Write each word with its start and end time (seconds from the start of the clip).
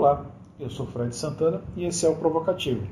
Olá, 0.00 0.24
eu 0.60 0.70
sou 0.70 0.86
Fred 0.86 1.12
Santana 1.12 1.60
e 1.76 1.84
esse 1.84 2.06
é 2.06 2.08
o 2.08 2.14
Provocativo. 2.14 2.86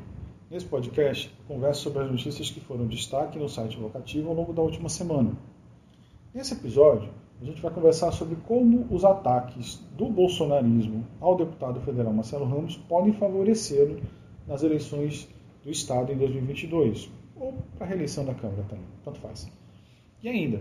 Nesse 0.50 0.66
podcast, 0.66 1.32
converso 1.46 1.82
sobre 1.82 2.02
as 2.02 2.10
notícias 2.10 2.50
que 2.50 2.58
foram 2.58 2.84
destaque 2.88 3.38
no 3.38 3.48
site 3.48 3.76
Provocativo 3.76 4.28
ao 4.28 4.34
longo 4.34 4.52
da 4.52 4.60
última 4.60 4.88
semana. 4.88 5.30
Nesse 6.34 6.54
episódio, 6.54 7.08
a 7.40 7.44
gente 7.44 7.62
vai 7.62 7.70
conversar 7.70 8.10
sobre 8.10 8.34
como 8.44 8.88
os 8.90 9.04
ataques 9.04 9.80
do 9.96 10.06
bolsonarismo 10.06 11.06
ao 11.20 11.36
deputado 11.36 11.80
federal 11.82 12.12
Marcelo 12.12 12.44
Ramos 12.44 12.76
podem 12.76 13.12
favorecê-lo 13.12 14.00
nas 14.44 14.64
eleições 14.64 15.28
do 15.62 15.70
Estado 15.70 16.10
em 16.10 16.16
2022, 16.16 17.08
ou 17.36 17.54
para 17.78 17.86
a 17.86 17.88
reeleição 17.88 18.24
da 18.24 18.34
Câmara 18.34 18.64
também, 18.68 18.84
tanto 19.04 19.20
faz. 19.20 19.48
E 20.24 20.28
ainda, 20.28 20.60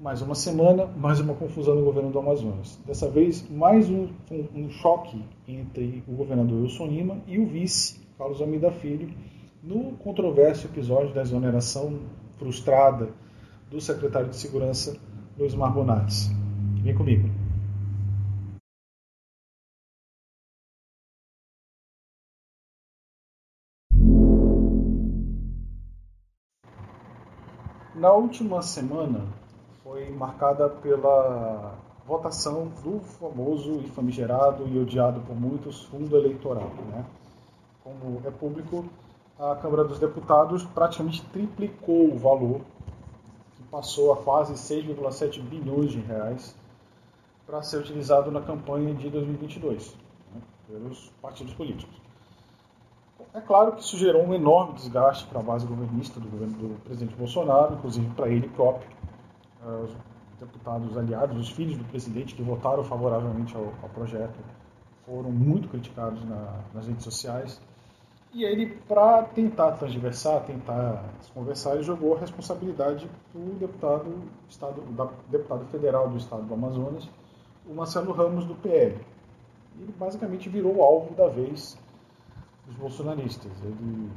mais 0.00 0.22
uma 0.22 0.34
semana, 0.34 0.86
mais 0.86 1.20
uma 1.20 1.34
confusão 1.34 1.74
no 1.74 1.84
governo 1.84 2.10
do 2.10 2.18
Amazonas. 2.18 2.80
Dessa 2.86 3.10
vez, 3.10 3.46
mais 3.50 3.90
um, 3.90 4.08
um, 4.30 4.48
um 4.54 4.70
choque 4.70 5.22
entre 5.46 6.02
o 6.08 6.12
governador 6.12 6.62
Wilson 6.62 6.86
Lima 6.86 7.18
e 7.26 7.38
o 7.38 7.46
vice, 7.46 8.00
Carlos 8.16 8.40
Almeida 8.40 8.72
Filho, 8.72 9.12
no 9.62 9.92
controverso 9.98 10.66
episódio 10.68 11.12
da 11.12 11.20
exoneração 11.20 11.98
frustrada 12.38 13.10
do 13.70 13.78
secretário 13.78 14.30
de 14.30 14.36
Segurança, 14.36 14.96
Luiz 15.38 15.54
Marbonates. 15.54 16.30
Vem 16.82 16.94
comigo. 16.94 17.28
Na 27.94 28.14
última 28.14 28.62
semana, 28.62 29.26
foi 29.90 30.08
marcada 30.10 30.68
pela 30.68 31.74
votação 32.06 32.68
do 32.84 33.00
famoso 33.00 33.80
e 33.80 33.88
famigerado 33.88 34.68
e 34.68 34.78
odiado 34.78 35.20
por 35.22 35.34
muitos 35.34 35.82
fundo 35.82 36.16
eleitoral. 36.16 36.70
Né? 36.92 37.04
Como 37.82 38.22
é 38.24 38.30
público, 38.30 38.84
a 39.36 39.56
Câmara 39.56 39.82
dos 39.82 39.98
Deputados 39.98 40.62
praticamente 40.62 41.20
triplicou 41.32 42.12
o 42.12 42.16
valor, 42.16 42.60
que 43.56 43.64
passou 43.64 44.12
a 44.12 44.16
quase 44.18 44.52
6,7 44.52 45.42
bilhões 45.42 45.90
de 45.90 45.98
reais, 45.98 46.54
para 47.44 47.60
ser 47.60 47.78
utilizado 47.78 48.30
na 48.30 48.40
campanha 48.40 48.94
de 48.94 49.10
2022 49.10 49.96
né? 50.32 50.40
pelos 50.68 51.10
partidos 51.20 51.52
políticos. 51.54 52.00
É 53.34 53.40
claro 53.40 53.72
que 53.72 53.82
isso 53.82 53.96
gerou 53.96 54.22
um 54.22 54.32
enorme 54.32 54.74
desgaste 54.74 55.26
para 55.26 55.40
a 55.40 55.42
base 55.42 55.66
governista 55.66 56.20
do 56.20 56.28
governo 56.28 56.54
do 56.54 56.80
presidente 56.84 57.16
Bolsonaro, 57.16 57.74
inclusive 57.74 58.08
para 58.14 58.28
ele 58.28 58.48
próprio, 58.50 58.88
os 59.66 59.90
deputados 60.38 60.96
aliados, 60.96 61.38
os 61.38 61.50
filhos 61.50 61.76
do 61.76 61.84
presidente 61.84 62.34
que 62.34 62.42
votaram 62.42 62.82
favoravelmente 62.82 63.54
ao, 63.54 63.72
ao 63.82 63.88
projeto, 63.90 64.38
foram 65.04 65.30
muito 65.30 65.68
criticados 65.68 66.24
na, 66.24 66.60
nas 66.72 66.86
redes 66.86 67.04
sociais. 67.04 67.60
E 68.32 68.44
ele, 68.44 68.66
para 68.88 69.24
tentar 69.24 69.72
transversar, 69.72 70.40
tentar 70.40 71.04
conversar, 71.34 71.74
ele 71.74 71.82
jogou 71.82 72.16
a 72.16 72.20
responsabilidade 72.20 73.10
do 73.34 73.58
deputado, 73.58 74.22
estado, 74.48 74.80
da, 74.92 75.08
deputado 75.28 75.64
federal 75.66 76.08
do 76.08 76.16
estado 76.16 76.44
do 76.44 76.54
Amazonas, 76.54 77.08
o 77.68 77.74
Marcelo 77.74 78.12
Ramos, 78.12 78.44
do 78.44 78.54
PL. 78.54 78.96
Ele 79.80 79.94
basicamente 79.98 80.48
virou 80.48 80.76
o 80.76 80.82
alvo 80.82 81.12
da 81.14 81.26
vez 81.26 81.76
dos 82.66 82.76
bolsonaristas. 82.76 83.50
Ele, 83.64 84.10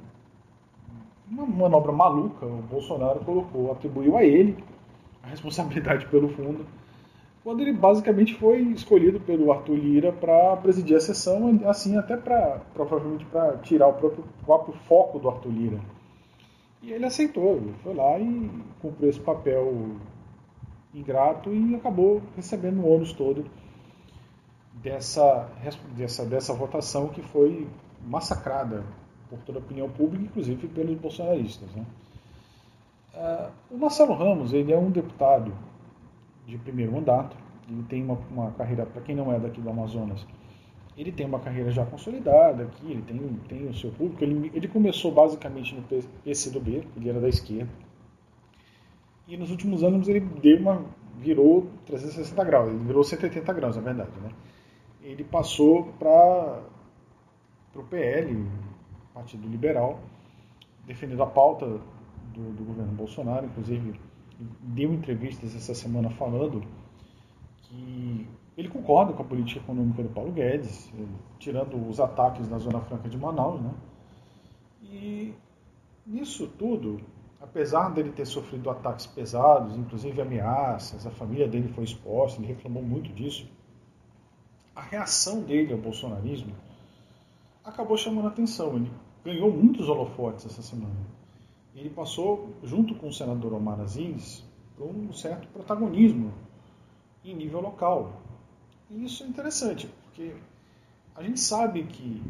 uma 1.28 1.46
manobra 1.48 1.92
maluca, 1.92 2.46
o 2.46 2.62
Bolsonaro 2.62 3.20
colocou, 3.22 3.72
atribuiu 3.72 4.16
a 4.16 4.24
ele 4.24 4.64
a 5.24 5.28
responsabilidade 5.28 6.06
pelo 6.12 6.30
fundo, 6.30 6.66
quando 7.44 7.62
ele 7.62 7.74
basicamente 7.74 8.36
foi 8.36 8.62
escolhido 8.62 9.20
pelo 9.20 9.52
Arthur 9.52 9.76
Lira 9.76 10.14
para 10.14 10.56
presidir 10.58 10.96
a 10.96 11.02
sessão, 11.02 11.60
assim 11.66 11.98
até 11.98 12.16
para 12.16 12.62
provavelmente 12.74 13.26
para 13.26 13.58
tirar 13.58 13.88
o 13.88 13.94
próprio, 13.94 14.24
próprio 14.46 14.74
foco 14.88 15.20
do 15.20 15.30
Arthur 15.30 15.52
Lira. 15.52 15.80
E 16.82 16.92
ele 16.92 17.06
aceitou, 17.06 17.56
ele 17.56 17.74
foi 17.84 17.94
lá 17.94 18.20
e 18.20 18.50
cumpriu 18.82 19.10
esse 19.10 19.20
papel 19.20 19.96
ingrato 20.94 21.54
e 21.54 21.76
acabou 21.76 22.22
recebendo 22.36 22.82
o 22.82 22.88
ônus 22.88 23.12
todo 23.14 23.46
dessa, 24.74 25.50
dessa, 25.96 26.26
dessa 26.26 26.54
votação 26.54 27.08
que 27.10 27.22
foi 27.22 27.68
massacrada 28.06 28.84
por 29.30 29.40
toda 29.40 29.60
a 29.60 29.62
opinião 29.62 29.90
pública, 29.90 30.26
inclusive 30.26 30.68
pelos 30.68 30.98
bolsonaristas. 30.98 31.70
Né? 31.74 31.86
Uh, 33.14 33.52
o 33.70 33.78
Marcelo 33.78 34.14
Ramos 34.14 34.54
ele 34.54 34.74
é 34.74 34.78
um 34.78 34.90
deputado 34.90 35.54
de 36.48 36.58
primeiro 36.58 36.92
mandato, 36.92 37.38
ele 37.70 37.84
tem 37.84 38.04
uma, 38.04 38.18
uma 38.32 38.52
carreira, 38.52 38.86
para 38.86 39.02
quem 39.02 39.16
não 39.16 39.32
é 39.32 39.40
daqui 39.40 39.62
do 39.62 39.70
Amazonas, 39.70 40.26
ele 40.98 41.12
tem 41.12 41.26
uma 41.26 41.40
carreira 41.40 41.72
já 41.72 41.86
consolidada 41.86 42.64
aqui, 42.64 42.92
ele 42.92 43.02
tem, 43.04 43.20
tem 43.48 43.68
o 43.68 43.74
seu 43.74 43.92
público, 43.92 44.24
ele, 44.24 44.52
ele 44.54 44.68
começou 44.68 45.12
basicamente 45.12 45.76
no 45.76 45.84
PCdoB, 46.24 46.88
ele 46.98 47.10
era 47.10 47.20
da 47.20 47.30
esquerda, 47.30 47.70
e 49.28 49.38
nos 49.38 49.52
últimos 49.52 49.84
anos 49.84 50.08
ele 50.08 50.20
deu 50.20 50.58
uma, 50.58 50.84
virou 51.18 51.68
360 51.86 52.44
graus, 52.44 52.70
ele 52.70 52.84
virou 52.84 53.04
180 53.04 53.54
graus, 53.54 53.76
na 53.76 53.82
verdade. 53.82 54.12
Né? 54.22 54.30
Ele 55.02 55.24
passou 55.24 55.94
para 55.98 56.62
o 57.76 57.84
PL, 57.84 58.46
Partido 59.14 59.48
Liberal, 59.48 60.00
defendendo 60.86 61.24
a 61.24 61.28
pauta 61.28 61.80
do, 62.34 62.52
do 62.54 62.64
governo 62.64 62.92
Bolsonaro, 62.94 63.46
inclusive 63.46 64.00
deu 64.62 64.94
entrevistas 64.94 65.56
essa 65.56 65.74
semana 65.74 66.10
falando 66.10 66.64
que 67.64 68.28
ele 68.58 68.68
concorda 68.68 69.14
com 69.14 69.24
a 69.24 69.26
política 69.26 69.60
econômica 69.60 70.04
do 70.04 70.10
Paulo 70.10 70.32
Guedes, 70.32 70.92
tirando 71.40 71.76
os 71.88 72.00
ataques 72.00 72.48
na 72.50 72.58
Zona 72.58 72.82
Franca 72.82 73.10
de 73.10 73.18
Manaus, 73.18 73.62
né? 73.62 73.72
E 74.84 75.34
nisso 76.06 76.48
tudo, 76.48 77.02
apesar 77.42 77.90
dele 77.90 78.12
ter 78.12 78.26
sofrido 78.26 78.70
ataques 78.70 79.08
pesados, 79.08 79.76
inclusive 79.76 80.22
ameaças, 80.22 81.08
a 81.08 81.12
família 81.12 81.48
dele 81.48 81.70
foi 81.70 81.84
exposta, 81.84 82.40
ele 82.40 82.48
reclamou 82.48 82.84
muito 82.84 83.12
disso. 83.14 83.50
A 84.76 84.82
reação 84.82 85.42
dele 85.42 85.74
ao 85.74 85.80
bolsonarismo 85.80 86.54
acabou 87.64 87.98
chamando 87.98 88.26
a 88.26 88.30
atenção. 88.30 88.76
Ele 88.76 88.92
ganhou 89.24 89.52
muitos 89.52 89.88
holofotes 89.88 90.46
essa 90.46 90.62
semana 90.62 90.96
ele 91.76 91.90
passou, 91.90 92.54
junto 92.64 92.96
com 92.96 93.08
o 93.08 93.14
senador 93.14 93.54
Omar 93.54 93.80
Aziz, 93.80 94.44
por 94.78 94.88
um 94.88 95.12
certo 95.12 95.48
protagonismo 95.48 96.34
em 97.24 97.36
nível 97.36 97.62
local. 97.62 98.22
E 98.90 99.06
isso 99.06 99.24
é 99.24 99.28
interessante, 99.28 99.88
porque 100.04 100.36
a 101.16 101.24
gente 101.24 101.40
sabe 101.40 101.84
que 101.84 102.22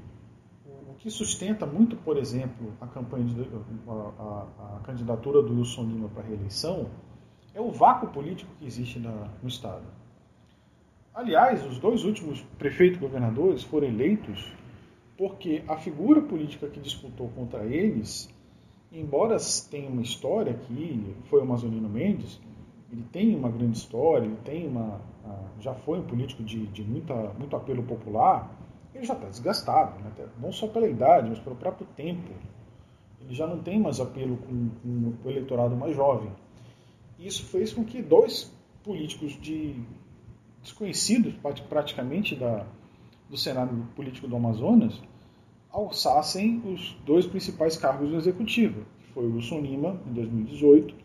o 0.65 0.93
que 0.95 1.09
sustenta 1.09 1.65
muito, 1.65 1.95
por 1.97 2.17
exemplo, 2.17 2.73
a 2.79 2.87
campanha 2.87 3.25
de, 3.25 3.41
a, 3.87 3.91
a, 3.91 4.77
a 4.77 4.79
candidatura 4.83 5.41
do 5.41 5.57
Wilson 5.57 5.83
Lima 5.83 6.09
para 6.09 6.23
a 6.23 6.25
reeleição 6.25 6.89
é 7.53 7.59
o 7.59 7.71
vácuo 7.71 8.09
político 8.09 8.51
que 8.59 8.65
existe 8.65 8.99
na, 8.99 9.29
no 9.41 9.47
Estado. 9.47 9.83
Aliás, 11.13 11.65
os 11.65 11.77
dois 11.79 12.03
últimos 12.03 12.41
prefeitos 12.57 12.99
governadores 12.99 13.63
foram 13.63 13.87
eleitos 13.87 14.51
porque 15.17 15.63
a 15.67 15.77
figura 15.77 16.21
política 16.21 16.67
que 16.67 16.79
disputou 16.79 17.29
contra 17.29 17.65
eles 17.65 18.33
embora 18.93 19.37
tenha 19.69 19.89
uma 19.89 20.01
história 20.01 20.53
aqui, 20.53 21.15
foi 21.29 21.39
o 21.39 21.43
Amazonino 21.43 21.89
Mendes, 21.89 22.39
ele 22.91 23.03
tem 23.11 23.35
uma 23.35 23.49
grande 23.49 23.77
história, 23.77 24.25
ele 24.25 24.37
tem 24.45 24.67
uma, 24.67 25.01
já 25.59 25.73
foi 25.73 25.99
um 25.99 26.03
político 26.03 26.43
de, 26.43 26.67
de 26.67 26.83
muita, 26.83 27.15
muito 27.39 27.55
apelo 27.55 27.81
popular, 27.83 28.51
ele 28.93 29.05
já 29.05 29.13
está 29.13 29.27
desgastado, 29.27 29.99
né? 30.03 30.11
não 30.39 30.51
só 30.51 30.67
pela 30.67 30.87
idade, 30.87 31.29
mas 31.29 31.39
pelo 31.39 31.55
próprio 31.55 31.87
tempo. 31.95 32.29
Ele 33.19 33.33
já 33.33 33.47
não 33.47 33.59
tem 33.59 33.79
mais 33.79 33.99
apelo 33.99 34.37
com, 34.37 34.69
com 34.69 35.27
o 35.27 35.31
eleitorado 35.31 35.75
mais 35.75 35.95
jovem. 35.95 36.29
Isso 37.17 37.45
fez 37.45 37.73
com 37.73 37.83
que 37.83 38.01
dois 38.01 38.53
políticos 38.83 39.39
de 39.41 39.75
desconhecidos 40.61 41.33
praticamente 41.67 42.35
da, 42.35 42.65
do 43.29 43.37
cenário 43.37 43.87
político 43.95 44.27
do 44.27 44.35
Amazonas 44.35 45.01
alçassem 45.73 46.61
os 46.65 46.95
dois 47.03 47.25
principais 47.25 47.75
cargos 47.75 48.09
do 48.09 48.15
executivo, 48.15 48.85
que 49.01 49.13
foi 49.13 49.25
o 49.25 49.35
Wilson 49.35 49.59
Lima, 49.59 49.99
em 50.07 50.13
2018, 50.13 50.95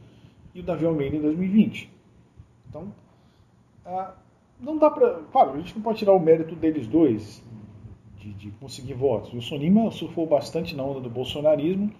e 0.55 0.61
o 0.61 0.63
Davi 0.63 0.85
Almeida, 0.85 1.17
em 1.17 1.23
2020. 1.23 1.91
Então, 2.69 2.93
ah, 3.87 4.15
não 4.61 4.77
dá 4.77 4.91
para. 4.91 5.23
Claro, 5.33 5.53
a 5.53 5.57
gente 5.59 5.75
não 5.75 5.83
pode 5.83 5.99
tirar 5.99 6.13
o 6.13 6.21
mérito 6.21 6.55
deles 6.55 6.87
dois 6.87 7.43
de, 8.19 8.33
de 8.35 8.51
conseguir 8.53 8.95
votos. 8.95 9.33
O 9.33 9.37
Wilson 9.37 9.57
Lima 9.57 9.91
surfou 9.91 10.27
bastante 10.27 10.77
na 10.77 10.83
onda 10.83 11.01
do 11.01 11.09
bolsonarismo 11.09 11.91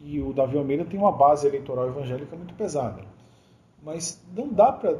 e 0.00 0.20
o 0.20 0.32
Davi 0.32 0.56
Almeida 0.56 0.84
tem 0.84 0.98
uma 0.98 1.12
base 1.12 1.46
eleitoral 1.46 1.88
evangélica 1.88 2.34
muito 2.34 2.54
pesada. 2.54 3.04
Mas 3.82 4.24
não 4.34 4.48
dá 4.48 4.72
para 4.72 4.98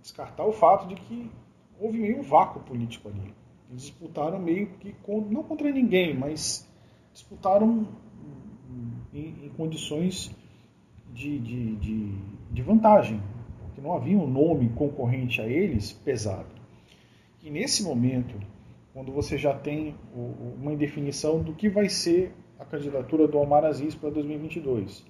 descartar 0.00 0.44
o 0.44 0.52
fato 0.52 0.88
de 0.88 0.94
que 0.94 1.30
houve 1.78 1.98
meio 1.98 2.20
um 2.20 2.22
vácuo 2.22 2.60
político 2.60 3.08
ali. 3.08 3.34
Disputaram 3.70 4.38
meio 4.38 4.68
que, 4.78 4.94
não 5.30 5.42
contra 5.42 5.70
ninguém, 5.70 6.14
mas 6.14 6.66
disputaram 7.12 7.86
em, 9.12 9.46
em 9.46 9.48
condições 9.56 10.34
de, 11.12 11.38
de, 11.38 11.76
de, 11.76 12.12
de, 12.50 12.62
vantagem, 12.62 13.20
porque 13.60 13.80
não 13.80 13.94
havia 13.94 14.16
um 14.16 14.26
nome 14.26 14.70
concorrente 14.70 15.40
a 15.40 15.46
eles 15.46 15.92
pesado. 15.92 16.48
E 17.42 17.50
nesse 17.50 17.82
momento, 17.82 18.34
quando 18.92 19.12
você 19.12 19.36
já 19.36 19.54
tem 19.54 19.94
uma 20.60 20.72
indefinição 20.72 21.42
do 21.42 21.52
que 21.52 21.68
vai 21.68 21.88
ser 21.88 22.32
a 22.58 22.64
candidatura 22.64 23.28
do 23.28 23.38
Omar 23.38 23.64
Aziz 23.64 23.94
para 23.94 24.10
2022. 24.10 25.04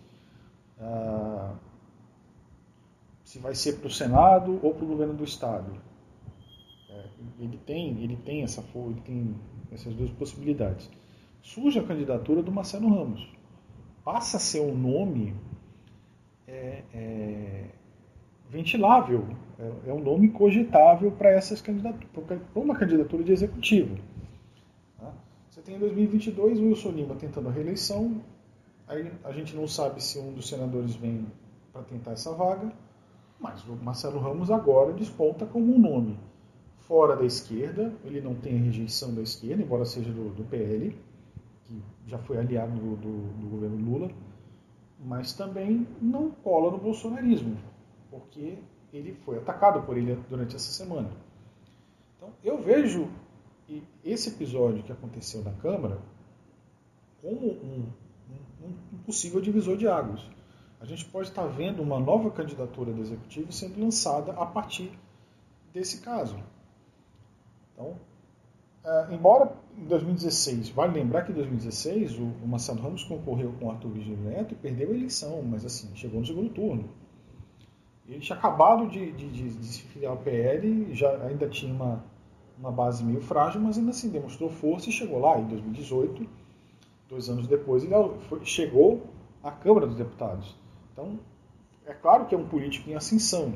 Ah, 0.78 1.54
se 3.24 3.38
vai 3.38 3.54
ser 3.54 3.78
para 3.78 3.88
o 3.88 3.90
Senado 3.90 4.60
ou 4.62 4.74
para 4.74 4.84
o 4.84 4.88
governo 4.88 5.14
do 5.14 5.24
Estado. 5.24 5.72
Ele 7.38 7.58
tem, 7.58 8.02
ele 8.02 8.16
tem 8.16 8.42
essa 8.42 8.64
ele 8.74 9.00
tem 9.00 9.34
essas 9.72 9.94
duas 9.94 10.10
possibilidades. 10.10 10.90
Surge 11.42 11.78
a 11.78 11.84
candidatura 11.84 12.42
do 12.42 12.52
Marcelo 12.52 12.88
Ramos. 12.88 13.28
Passa 14.04 14.36
a 14.36 14.40
ser 14.40 14.60
um 14.60 14.76
nome 14.76 15.34
é, 16.46 16.82
é, 16.94 17.64
ventilável, 18.48 19.26
é, 19.58 19.90
é, 19.90 19.92
um 19.92 20.00
nome 20.00 20.30
cogitável 20.30 21.12
para 21.12 21.30
essas 21.30 21.60
candidaturas, 21.60 22.40
para 22.52 22.62
uma 22.62 22.74
candidatura 22.74 23.22
de 23.22 23.32
executivo. 23.32 23.96
Tá? 24.98 25.12
Você 25.50 25.60
tem 25.60 25.76
em 25.76 25.78
2022 25.78 26.58
o 26.58 26.68
Wilson 26.68 26.90
Lima 26.90 27.14
tentando 27.14 27.48
a 27.48 27.52
reeleição, 27.52 28.22
aí 28.86 29.10
a 29.24 29.32
gente 29.32 29.54
não 29.54 29.68
sabe 29.68 30.02
se 30.02 30.18
um 30.18 30.32
dos 30.32 30.48
senadores 30.48 30.94
vem 30.96 31.26
para 31.72 31.82
tentar 31.82 32.12
essa 32.12 32.32
vaga, 32.32 32.72
mas 33.38 33.62
o 33.68 33.76
Marcelo 33.76 34.18
Ramos 34.18 34.50
agora 34.50 34.92
desponta 34.92 35.44
como 35.44 35.74
um 35.74 35.78
nome 35.78 36.18
fora 36.88 37.14
da 37.14 37.24
esquerda, 37.24 37.92
ele 38.02 38.20
não 38.20 38.34
tem 38.34 38.56
rejeição 38.56 39.14
da 39.14 39.20
esquerda, 39.20 39.62
embora 39.62 39.84
seja 39.84 40.10
do, 40.10 40.30
do 40.30 40.42
PL, 40.44 40.98
que 41.64 41.82
já 42.06 42.18
foi 42.18 42.38
aliado 42.38 42.72
do, 42.72 42.96
do, 42.96 43.40
do 43.40 43.46
governo 43.46 43.76
Lula, 43.76 44.10
mas 44.98 45.34
também 45.34 45.86
não 46.00 46.30
cola 46.30 46.70
no 46.70 46.78
bolsonarismo, 46.78 47.58
porque 48.10 48.58
ele 48.90 49.12
foi 49.24 49.36
atacado 49.36 49.82
por 49.82 49.98
ele 49.98 50.18
durante 50.30 50.56
essa 50.56 50.72
semana. 50.72 51.10
Então, 52.16 52.30
eu 52.42 52.60
vejo 52.60 53.08
esse 54.02 54.30
episódio 54.30 54.82
que 54.82 54.90
aconteceu 54.90 55.44
na 55.44 55.52
Câmara 55.52 56.00
como 57.20 57.46
um, 57.46 57.86
um, 58.64 58.72
um 58.94 58.98
possível 59.04 59.42
divisor 59.42 59.76
de 59.76 59.86
águas. 59.86 60.26
A 60.80 60.86
gente 60.86 61.04
pode 61.04 61.28
estar 61.28 61.46
vendo 61.46 61.82
uma 61.82 62.00
nova 62.00 62.30
candidatura 62.30 62.92
do 62.92 63.02
Executivo 63.02 63.52
sendo 63.52 63.78
lançada 63.78 64.32
a 64.32 64.46
partir 64.46 64.90
desse 65.72 66.00
caso. 66.00 66.36
Então, 67.78 67.94
é, 68.84 69.14
embora 69.14 69.52
em 69.76 69.84
2016, 69.84 70.70
vale 70.70 70.94
lembrar 70.94 71.22
que 71.22 71.30
em 71.30 71.34
2016 71.34 72.18
o, 72.18 72.24
o 72.42 72.48
Marcelo 72.48 72.80
Ramos 72.80 73.04
concorreu 73.04 73.54
com 73.58 73.66
o 73.66 73.70
Arthur 73.70 73.90
Vigílio 73.90 74.18
Neto 74.18 74.52
e 74.52 74.56
perdeu 74.56 74.90
a 74.90 74.94
eleição, 74.94 75.40
mas 75.42 75.64
assim, 75.64 75.94
chegou 75.94 76.18
no 76.18 76.26
segundo 76.26 76.50
turno. 76.50 76.88
Ele 78.08 78.20
tinha 78.20 78.36
acabado 78.36 78.88
de, 78.88 79.12
de, 79.12 79.28
de, 79.30 79.50
de 79.50 79.66
se 79.66 79.82
filiar 79.82 80.12
ao 80.12 80.18
PL, 80.18 80.92
já 80.94 81.10
ainda 81.24 81.48
tinha 81.48 81.72
uma, 81.72 82.02
uma 82.58 82.72
base 82.72 83.04
meio 83.04 83.20
frágil, 83.20 83.60
mas 83.60 83.78
ainda 83.78 83.90
assim 83.90 84.08
demonstrou 84.08 84.50
força 84.50 84.88
e 84.88 84.92
chegou 84.92 85.20
lá 85.20 85.38
em 85.38 85.46
2018. 85.46 86.26
Dois 87.08 87.28
anos 87.28 87.46
depois, 87.46 87.84
ele 87.84 87.94
foi, 88.28 88.44
chegou 88.44 89.02
à 89.42 89.50
Câmara 89.50 89.86
dos 89.86 89.96
Deputados. 89.96 90.56
Então, 90.92 91.18
é 91.86 91.92
claro 91.92 92.26
que 92.26 92.34
é 92.34 92.38
um 92.38 92.48
político 92.48 92.90
em 92.90 92.94
ascensão. 92.94 93.54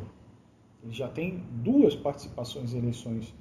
Ele 0.83 0.93
já 0.93 1.09
tem 1.09 1.43
duas 1.51 1.97
participações 1.97 2.75
em 2.75 2.79
eleições 2.79 3.35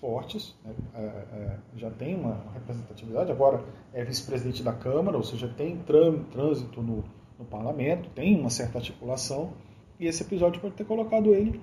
fortes, 0.00 0.54
né? 0.64 0.74
é, 0.94 1.00
é, 1.00 1.58
já 1.76 1.90
tem 1.90 2.14
uma 2.14 2.36
representatividade, 2.54 3.30
agora 3.32 3.64
é 3.92 4.04
vice-presidente 4.04 4.62
da 4.62 4.72
Câmara, 4.72 5.16
ou 5.16 5.22
seja, 5.22 5.48
tem 5.48 5.76
trânsito 5.78 6.80
no, 6.80 7.04
no 7.38 7.44
parlamento, 7.44 8.08
tem 8.10 8.38
uma 8.38 8.50
certa 8.50 8.78
articulação, 8.78 9.52
e 9.98 10.06
esse 10.06 10.22
episódio 10.22 10.60
pode 10.60 10.74
ter 10.74 10.84
colocado 10.84 11.34
ele 11.34 11.60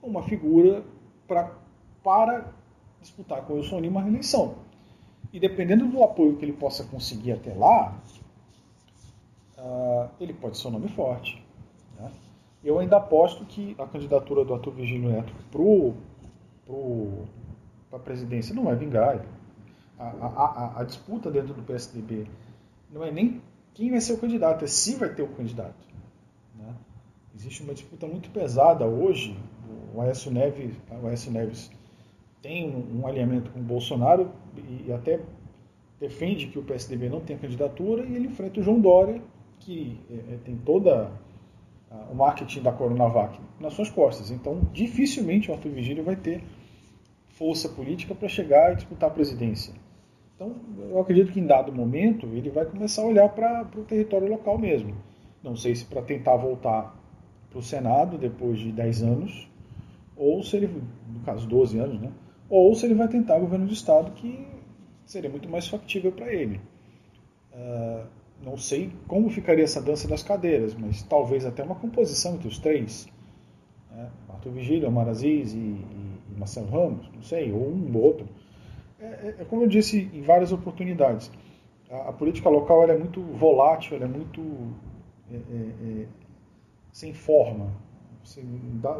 como 0.00 0.18
uma 0.18 0.22
figura 0.22 0.84
pra, 1.26 1.50
para 2.02 2.52
disputar 3.00 3.42
com 3.42 3.54
o 3.54 3.56
Wilson 3.56 3.80
Lima 3.80 4.00
a 4.00 4.02
reeleição. 4.02 4.56
E 5.32 5.40
dependendo 5.40 5.86
do 5.86 6.02
apoio 6.02 6.36
que 6.36 6.44
ele 6.44 6.52
possa 6.52 6.84
conseguir 6.84 7.32
até 7.32 7.54
lá, 7.54 7.98
uh, 9.58 10.08
ele 10.20 10.32
pode 10.32 10.56
ser 10.56 10.68
um 10.68 10.72
nome 10.72 10.88
forte. 10.88 11.42
Né? 11.98 12.10
Eu 12.62 12.78
ainda 12.78 12.96
aposto 12.96 13.44
que 13.44 13.74
a 13.78 13.86
candidatura 13.86 14.44
do 14.44 14.54
Arthur 14.54 14.72
Virgílio 14.72 15.10
Neto 15.10 15.32
para 15.50 15.62
a 17.92 17.98
presidência 17.98 18.54
não 18.54 18.64
vai 18.64 18.76
vingar. 18.76 19.24
A, 19.98 20.04
a, 20.04 20.26
a, 20.26 20.80
a, 20.80 20.84
disputa 20.84 21.30
dentro 21.30 21.54
do 21.54 21.62
PSDB 21.62 22.26
não 22.92 23.02
é 23.02 23.10
nem 23.10 23.42
quem 23.74 23.90
vai 23.90 24.00
ser 24.00 24.12
o 24.12 24.18
candidato, 24.18 24.64
é 24.64 24.68
se 24.68 24.94
vai 24.94 25.12
ter 25.12 25.22
o 25.22 25.28
candidato. 25.28 25.86
Né? 26.56 26.72
Existe 27.34 27.62
uma 27.62 27.74
disputa 27.74 28.06
muito 28.06 28.30
pesada 28.30 28.86
hoje. 28.86 29.36
O 29.94 30.00
Aécio 30.00 30.30
Neves, 30.30 30.76
o 31.02 31.06
Aécio 31.06 31.32
Neves 31.32 31.70
tem 32.40 32.68
um, 32.68 33.00
um 33.00 33.06
alinhamento 33.06 33.50
com 33.50 33.60
o 33.60 33.62
Bolsonaro 33.62 34.30
e 34.86 34.92
até 34.92 35.20
defende 35.98 36.46
que 36.46 36.58
o 36.58 36.62
PSDB 36.62 37.08
não 37.08 37.20
tenha 37.20 37.38
candidatura 37.38 38.04
e 38.04 38.14
ele 38.14 38.28
enfrenta 38.28 38.60
o 38.60 38.62
João 38.62 38.80
Dória, 38.80 39.20
que 39.58 39.98
é, 40.10 40.34
é 40.34 40.38
tem 40.44 40.56
toda 40.56 41.10
o 42.10 42.14
marketing 42.14 42.62
da 42.62 42.72
Coronavac 42.72 43.38
nas 43.58 43.72
suas 43.72 43.90
costas. 43.90 44.30
Então, 44.30 44.60
dificilmente 44.72 45.50
o 45.50 45.54
Arthur 45.54 45.70
Vigílio 45.70 46.04
vai 46.04 46.16
ter 46.16 46.42
força 47.38 47.68
política 47.68 48.14
para 48.14 48.28
chegar 48.28 48.72
e 48.72 48.76
disputar 48.76 49.08
a 49.08 49.12
presidência. 49.12 49.72
Então, 50.34 50.54
eu 50.90 51.00
acredito 51.00 51.32
que 51.32 51.40
em 51.40 51.46
dado 51.46 51.72
momento 51.72 52.26
ele 52.26 52.50
vai 52.50 52.64
começar 52.66 53.02
a 53.02 53.06
olhar 53.06 53.28
para 53.28 53.66
o 53.76 53.84
território 53.84 54.28
local 54.28 54.58
mesmo. 54.58 54.94
Não 55.42 55.56
sei 55.56 55.74
se 55.74 55.84
para 55.84 56.02
tentar 56.02 56.36
voltar 56.36 56.96
para 57.48 57.58
o 57.58 57.62
Senado 57.62 58.18
depois 58.18 58.58
de 58.58 58.72
10 58.72 59.02
anos, 59.02 59.48
ou 60.16 60.42
se 60.42 60.56
ele, 60.56 60.82
no 61.08 61.20
caso 61.20 61.46
12 61.48 61.78
anos, 61.78 62.00
né? 62.00 62.12
ou 62.50 62.74
se 62.74 62.86
ele 62.86 62.94
vai 62.94 63.08
tentar 63.08 63.38
governo 63.38 63.66
do 63.66 63.72
Estado, 63.72 64.10
que 64.12 64.46
seria 65.04 65.30
muito 65.30 65.48
mais 65.48 65.68
factível 65.68 66.12
para 66.12 66.32
ele. 66.32 66.60
Uh, 67.52 68.06
não 68.44 68.56
sei 68.56 68.92
como 69.06 69.30
ficaria 69.30 69.64
essa 69.64 69.80
dança 69.80 70.06
das 70.06 70.22
cadeiras, 70.22 70.74
mas 70.74 71.02
talvez 71.02 71.44
até 71.44 71.62
uma 71.62 71.74
composição 71.74 72.34
entre 72.34 72.48
os 72.48 72.58
três. 72.58 73.08
Né? 73.90 74.08
Arthur 74.28 74.52
Vigílio, 74.52 74.88
Omar 74.88 75.08
Aziz 75.08 75.52
e, 75.52 75.56
Marcelo 76.38 76.68
Ramos, 76.68 77.08
não 77.14 77.22
sei, 77.22 77.52
ou 77.52 77.68
um 77.68 77.96
ou 77.96 78.02
outro. 78.02 78.26
É, 79.00 79.04
é, 79.04 79.36
é, 79.40 79.44
como 79.44 79.62
eu 79.62 79.68
disse 79.68 80.10
em 80.12 80.22
várias 80.22 80.52
oportunidades, 80.52 81.30
a, 81.90 82.08
a 82.08 82.12
política 82.12 82.48
local 82.48 82.88
é 82.88 82.96
muito 82.96 83.20
volátil, 83.20 83.96
é 84.02 84.06
muito 84.06 84.40
é, 85.30 85.36
é, 85.36 86.02
é 86.02 86.06
sem 86.92 87.14
forma. 87.14 87.72
Você 88.24 88.42
dá, 88.42 88.98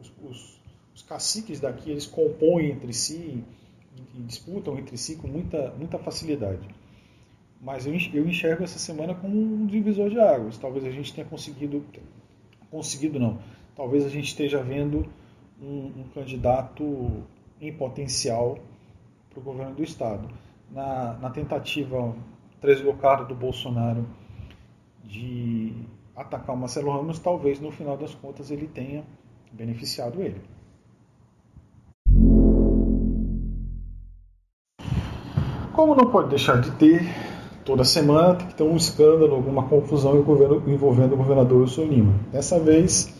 os, 0.00 0.12
os, 0.22 0.60
os, 0.94 1.02
caciques 1.02 1.60
daqui 1.60 1.90
eles 1.90 2.06
compõem 2.06 2.70
entre 2.70 2.92
si 2.92 3.44
e, 3.96 4.18
e 4.18 4.22
disputam 4.22 4.78
entre 4.78 4.96
si 4.96 5.16
com 5.16 5.28
muita, 5.28 5.74
muita 5.78 5.98
facilidade. 5.98 6.66
Mas 7.60 7.86
eu 7.86 7.94
enxergo 7.94 8.62
essa 8.62 8.78
semana 8.78 9.14
como 9.14 9.36
um 9.36 9.66
divisor 9.66 10.10
de 10.10 10.18
águas. 10.18 10.58
Talvez 10.58 10.84
a 10.84 10.90
gente 10.90 11.14
tenha 11.14 11.26
conseguido, 11.26 11.84
conseguido 12.70 13.18
não, 13.18 13.38
talvez 13.74 14.04
a 14.04 14.08
gente 14.08 14.26
esteja 14.26 14.62
vendo 14.62 15.06
um, 15.60 15.92
um 15.96 16.04
candidato 16.14 17.22
em 17.60 17.72
potencial 17.72 18.58
para 19.30 19.40
o 19.40 19.42
governo 19.42 19.74
do 19.74 19.82
Estado. 19.82 20.28
Na, 20.70 21.14
na 21.14 21.30
tentativa 21.30 22.14
deslocada 22.60 23.24
do 23.24 23.34
Bolsonaro 23.34 24.06
de 25.04 25.72
atacar 26.16 26.54
o 26.54 26.58
Marcelo 26.58 26.90
Ramos, 26.90 27.18
talvez 27.18 27.60
no 27.60 27.70
final 27.70 27.96
das 27.96 28.14
contas 28.14 28.50
ele 28.50 28.66
tenha 28.66 29.04
beneficiado 29.52 30.22
ele. 30.22 30.40
Como 35.72 35.94
não 35.94 36.10
pode 36.10 36.30
deixar 36.30 36.60
de 36.60 36.70
ter, 36.72 37.02
toda 37.64 37.82
semana 37.84 38.36
tem 38.36 38.46
que 38.46 38.54
ter 38.54 38.62
um 38.62 38.76
escândalo, 38.76 39.34
alguma 39.34 39.68
confusão 39.68 40.16
envolvendo 40.16 41.14
o 41.14 41.16
governador 41.16 41.62
Wilson 41.62 41.84
Lima. 41.84 42.14
Dessa 42.30 42.60
vez, 42.60 43.12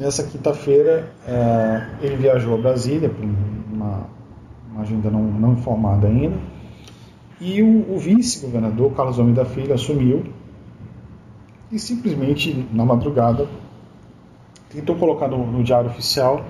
nessa 0.00 0.24
quinta-feira, 0.24 1.12
é, 1.28 1.86
ele 2.00 2.16
viajou 2.16 2.54
a 2.54 2.58
Brasília, 2.58 3.10
por 3.10 3.22
uma, 3.22 4.06
uma 4.72 4.80
agenda 4.80 5.10
não, 5.10 5.22
não, 5.22 5.52
informada 5.52 6.08
ainda, 6.08 6.38
e 7.38 7.62
o, 7.62 7.94
o 7.94 7.98
vice-governador, 7.98 8.92
Carlos 8.92 9.18
Homem 9.18 9.34
da 9.34 9.44
Filha, 9.44 9.74
assumiu 9.74 10.24
e 11.70 11.78
simplesmente, 11.78 12.66
na 12.72 12.82
madrugada, 12.82 13.46
tentou 14.70 14.96
colocar 14.96 15.28
no, 15.28 15.46
no 15.46 15.62
Diário 15.62 15.90
Oficial 15.90 16.46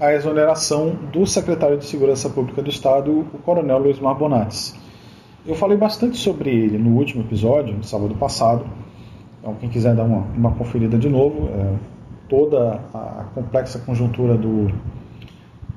a 0.00 0.12
exoneração 0.12 0.96
do 1.12 1.24
secretário 1.26 1.78
de 1.78 1.84
Segurança 1.84 2.28
Pública 2.28 2.60
do 2.60 2.70
Estado, 2.70 3.20
o 3.20 3.38
coronel 3.44 3.78
Luiz 3.78 4.00
Mar 4.00 4.14
Bonates. 4.14 4.74
Eu 5.46 5.54
falei 5.54 5.78
bastante 5.78 6.16
sobre 6.16 6.50
ele 6.50 6.76
no 6.76 6.96
último 6.96 7.22
episódio, 7.22 7.76
no 7.76 7.84
sábado 7.84 8.16
passado. 8.16 8.64
Então, 9.38 9.54
quem 9.60 9.70
quiser 9.70 9.94
dar 9.94 10.02
uma, 10.02 10.26
uma 10.36 10.52
conferida 10.52 10.98
de 10.98 11.08
novo, 11.08 11.48
é, 11.48 11.99
toda 12.30 12.80
a, 12.94 13.24
complexa 13.34 13.80
conjuntura 13.80 14.36
do, 14.36 14.72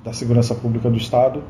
da 0.03 0.13
segurança 0.13 0.53
pública 0.53 0.89
do 0.89 0.95
Estado 0.95 1.43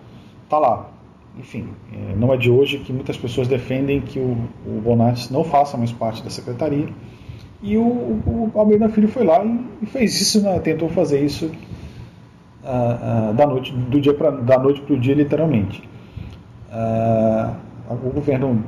está 0.45 0.57
lá. 0.57 0.89
Enfim, 1.37 1.67
é, 1.91 2.15
não 2.15 2.33
é 2.33 2.37
de 2.37 2.49
hoje 2.49 2.79
que 2.79 2.93
muitas 2.93 3.17
pessoas 3.17 3.47
defendem 3.47 3.99
que 3.99 4.17
o, 4.17 4.37
o 4.65 4.81
Bonates 4.81 5.29
não 5.29 5.43
faça 5.43 5.77
mais 5.77 5.91
parte 5.91 6.23
da 6.23 6.29
secretaria. 6.29 6.87
E 7.61 7.77
o, 7.77 7.81
o, 7.81 8.51
Almeida 8.55 8.89
Filho 8.89 9.07
foi 9.07 9.23
lá 9.23 9.43
e, 9.81 9.85
fez 9.85 10.19
isso, 10.19 10.41
né, 10.41 10.59
tentou 10.59 10.89
fazer 10.89 11.23
isso 11.23 11.45
uh, 11.45 13.31
uh, 13.31 13.33
da 13.33 13.45
noite, 13.45 13.73
do 13.73 13.99
dia 13.99 14.13
pra, 14.13 14.31
da 14.31 14.57
noite 14.57 14.81
para 14.81 14.95
o 14.95 14.99
dia, 14.99 15.15
literalmente. 15.15 15.81
Uh, 16.69 17.55
o 17.89 18.09
governo 18.09 18.63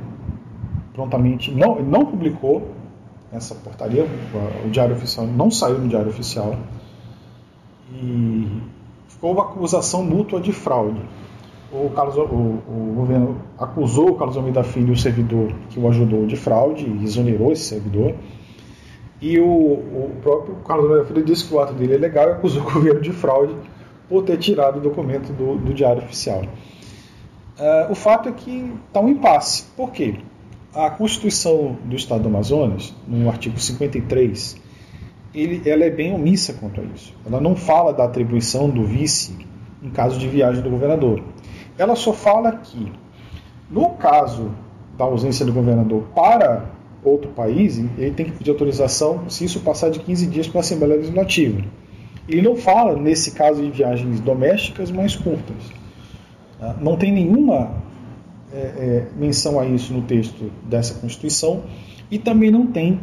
prontamente 0.94 1.50
não, 1.50 1.82
não 1.82 2.06
publicou 2.06 2.70
essa 3.32 3.54
portaria, 3.54 4.06
o 4.64 4.70
Diário 4.70 4.94
Oficial 4.94 5.26
não 5.26 5.50
saiu 5.50 5.78
no 5.78 5.88
Diário 5.88 6.08
Oficial 6.08 6.56
e 7.92 8.62
ficou 9.08 9.32
uma 9.32 9.42
acusação 9.42 10.02
mútua 10.02 10.40
de 10.40 10.52
fraude. 10.52 11.00
O, 11.72 11.90
Carlos, 11.90 12.16
o, 12.16 12.22
o 12.22 12.94
governo 12.96 13.36
acusou 13.58 14.10
o 14.10 14.14
Carlos 14.14 14.36
Almeida 14.36 14.62
Filho, 14.62 14.92
o 14.92 14.96
servidor 14.96 15.52
que 15.68 15.80
o 15.80 15.88
ajudou 15.88 16.26
de 16.26 16.36
fraude, 16.36 16.84
e 16.84 17.04
exonerou 17.04 17.52
esse 17.52 17.64
servidor. 17.64 18.14
E 19.20 19.38
o, 19.40 19.46
o 19.46 20.16
próprio 20.22 20.54
Carlos 20.56 20.86
Almeida 20.86 21.08
Filho 21.08 21.24
disse 21.24 21.46
que 21.46 21.54
o 21.54 21.60
ato 21.60 21.72
dele 21.72 21.94
é 21.94 21.98
legal 21.98 22.28
e 22.28 22.32
acusou 22.32 22.62
o 22.68 22.72
governo 22.72 23.00
de 23.00 23.12
fraude 23.12 23.54
por 24.08 24.22
ter 24.22 24.36
tirado 24.38 24.76
o 24.76 24.80
documento 24.80 25.32
do, 25.32 25.56
do 25.56 25.74
Diário 25.74 26.02
Oficial. 26.02 26.42
Uh, 27.58 27.90
o 27.90 27.94
fato 27.94 28.28
é 28.28 28.32
que 28.32 28.72
está 28.86 29.00
um 29.00 29.08
impasse. 29.08 29.64
Por 29.76 29.90
quê? 29.90 30.16
A 30.76 30.90
Constituição 30.90 31.78
do 31.86 31.96
Estado 31.96 32.24
do 32.24 32.28
Amazonas, 32.28 32.94
no 33.08 33.30
artigo 33.30 33.58
53, 33.58 34.60
ele, 35.34 35.62
ela 35.66 35.84
é 35.84 35.90
bem 35.90 36.12
omissa 36.12 36.52
quanto 36.52 36.82
a 36.82 36.84
isso. 36.84 37.14
Ela 37.24 37.40
não 37.40 37.56
fala 37.56 37.94
da 37.94 38.04
atribuição 38.04 38.68
do 38.68 38.84
vice 38.84 39.34
em 39.82 39.88
caso 39.88 40.18
de 40.18 40.28
viagem 40.28 40.62
do 40.62 40.68
governador. 40.68 41.22
Ela 41.78 41.96
só 41.96 42.12
fala 42.12 42.52
que, 42.52 42.92
no 43.70 43.92
caso 43.92 44.50
da 44.98 45.06
ausência 45.06 45.46
do 45.46 45.52
governador 45.54 46.08
para 46.14 46.66
outro 47.02 47.30
país, 47.30 47.78
ele 47.96 48.10
tem 48.10 48.26
que 48.26 48.32
pedir 48.32 48.50
autorização 48.50 49.30
se 49.30 49.46
isso 49.46 49.60
passar 49.60 49.90
de 49.90 50.00
15 50.00 50.26
dias 50.26 50.46
para 50.46 50.58
a 50.58 50.60
Assembleia 50.60 50.96
Legislativa. 50.96 51.64
Ele 52.28 52.42
não 52.42 52.54
fala 52.54 52.94
nesse 53.00 53.30
caso 53.30 53.62
de 53.62 53.70
viagens 53.70 54.20
domésticas 54.20 54.90
mais 54.90 55.16
curtas. 55.16 55.56
Ah, 56.60 56.76
não 56.78 56.98
tem 56.98 57.10
nenhuma 57.10 57.85
é, 58.52 58.56
é, 58.58 59.06
menção 59.16 59.58
a 59.58 59.66
isso 59.66 59.92
no 59.92 60.02
texto 60.02 60.50
dessa 60.64 60.94
Constituição 60.94 61.62
e 62.10 62.18
também 62.18 62.50
não 62.50 62.66
tem, 62.66 63.00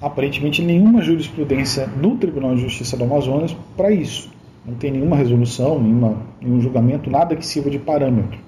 aparentemente, 0.00 0.62
nenhuma 0.62 1.02
jurisprudência 1.02 1.86
no 1.86 2.16
Tribunal 2.16 2.54
de 2.54 2.62
Justiça 2.62 2.96
do 2.96 3.04
Amazonas 3.04 3.56
para 3.76 3.90
isso. 3.90 4.30
Não 4.64 4.74
tem 4.74 4.90
nenhuma 4.90 5.16
resolução, 5.16 5.80
nenhuma, 5.80 6.16
nenhum 6.40 6.60
julgamento, 6.60 7.10
nada 7.10 7.34
que 7.34 7.46
sirva 7.46 7.70
de 7.70 7.78
parâmetro. 7.78 8.38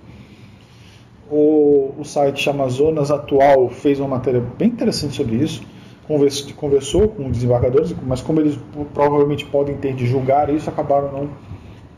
O, 1.31 1.95
o 1.99 2.05
site 2.05 2.49
Amazonas 2.51 3.11
Atual 3.11 3.69
fez 3.69 4.01
uma 4.01 4.09
matéria 4.09 4.43
bem 4.59 4.69
interessante 4.69 5.15
sobre 5.15 5.37
isso, 5.37 5.63
conversou, 6.07 6.53
conversou 6.55 7.09
com 7.09 7.31
desembargadores, 7.31 7.95
mas 8.05 8.21
como 8.21 8.41
eles 8.41 8.59
provavelmente 8.93 9.45
podem 9.47 9.77
ter 9.77 9.95
de 9.95 10.07
julgar 10.07 10.53
isso, 10.53 10.69
acabaram 10.69 11.13
não 11.13 11.31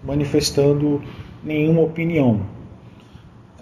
manifestando 0.05 1.01
nenhuma 1.43 1.83
opinião. 1.83 2.43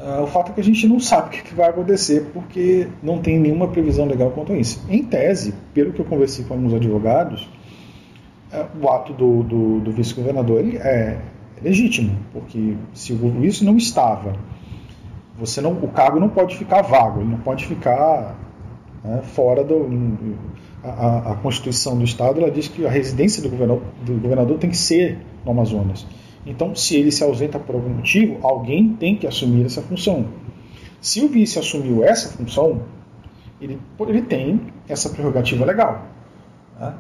Uh, 0.00 0.23
o 0.23 0.26
fato 0.26 0.50
é 0.50 0.54
que 0.54 0.61
a 0.62 0.64
gente 0.64 0.88
não 0.88 0.99
sabe 0.99 1.37
o 1.40 1.42
que 1.42 1.54
vai 1.54 1.69
acontecer 1.69 2.30
porque 2.33 2.88
não 3.02 3.19
tem 3.19 3.38
nenhuma 3.38 3.69
previsão 3.69 4.07
legal 4.07 4.30
quanto 4.30 4.52
a 4.52 4.57
isso. 4.57 4.83
Em 4.88 5.04
tese, 5.04 5.54
pelo 5.75 5.92
que 5.92 6.00
eu 6.00 6.07
conversei 6.07 6.45
com 6.45 6.54
alguns 6.54 6.73
advogados, 6.73 7.49
uh, 8.50 8.66
o 8.83 8.88
ato 8.88 9.12
do, 9.12 9.42
do, 9.42 9.80
do 9.80 9.92
vice-governador 9.92 10.64
é 10.76 11.19
legítimo, 11.62 12.16
porque 12.33 12.76
se 12.95 13.12
isso 13.42 13.62
não 13.62 13.76
estava, 13.76 14.33
você 15.38 15.61
não, 15.61 15.73
o 15.73 15.88
cargo 15.88 16.19
não 16.19 16.28
pode 16.28 16.57
ficar 16.57 16.83
vago, 16.83 17.21
ele 17.21 17.30
não 17.30 17.38
pode 17.38 17.66
ficar 17.66 18.38
né, 19.04 19.21
fora 19.23 19.62
do. 19.62 19.88
A, 20.83 21.33
a, 21.33 21.35
Constituição 21.37 21.99
do 21.99 22.04
Estado 22.04 22.40
ela 22.40 22.50
diz 22.50 22.69
que 22.69 22.87
a 22.87 22.90
residência 22.90 23.42
do 23.42 23.50
governador, 23.50 23.83
do 24.02 24.14
governador 24.14 24.59
tem 24.59 24.71
que 24.71 24.78
ser 24.78 25.19
no 25.45 25.52
Amazonas. 25.52 26.07
Então, 26.47 26.75
se 26.75 26.97
ele 26.97 27.13
se 27.13 27.23
ausenta 27.23 27.59
por 27.59 27.75
algum 27.75 27.91
motivo, 27.91 28.39
alguém 28.43 28.95
tem 28.95 29.17
que 29.17 29.27
assumir 29.27 29.67
essa 29.67 29.83
função. 29.83 30.27
Se 31.01 31.23
o 31.25 31.29
vice 31.29 31.59
assumiu 31.59 32.03
essa 32.03 32.31
função, 32.31 32.83
ele, 33.61 33.79
ele 34.01 34.23
tem 34.23 34.73
essa 34.89 35.11
prerrogativa 35.11 35.65
legal. 35.65 36.07
Né? 36.79 36.95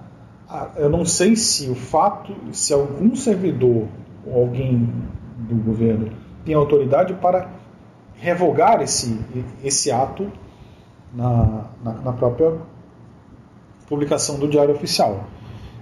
Ah, 0.48 0.70
eu 0.76 0.90
não 0.90 1.04
sei 1.04 1.36
se 1.36 1.68
o 1.70 1.74
fato, 1.74 2.34
se 2.52 2.72
algum 2.72 3.14
servidor 3.14 3.86
ou 4.26 4.42
alguém 4.42 4.88
do 5.38 5.54
governo 5.54 6.10
tem 6.44 6.54
autoridade 6.54 7.14
para 7.14 7.48
revogar 8.16 8.82
esse, 8.82 9.18
esse 9.62 9.90
ato 9.90 10.30
na, 11.14 11.66
na, 11.82 11.92
na 11.92 12.12
própria 12.12 12.58
publicação 13.88 14.38
do 14.38 14.48
Diário 14.48 14.74
Oficial. 14.74 15.24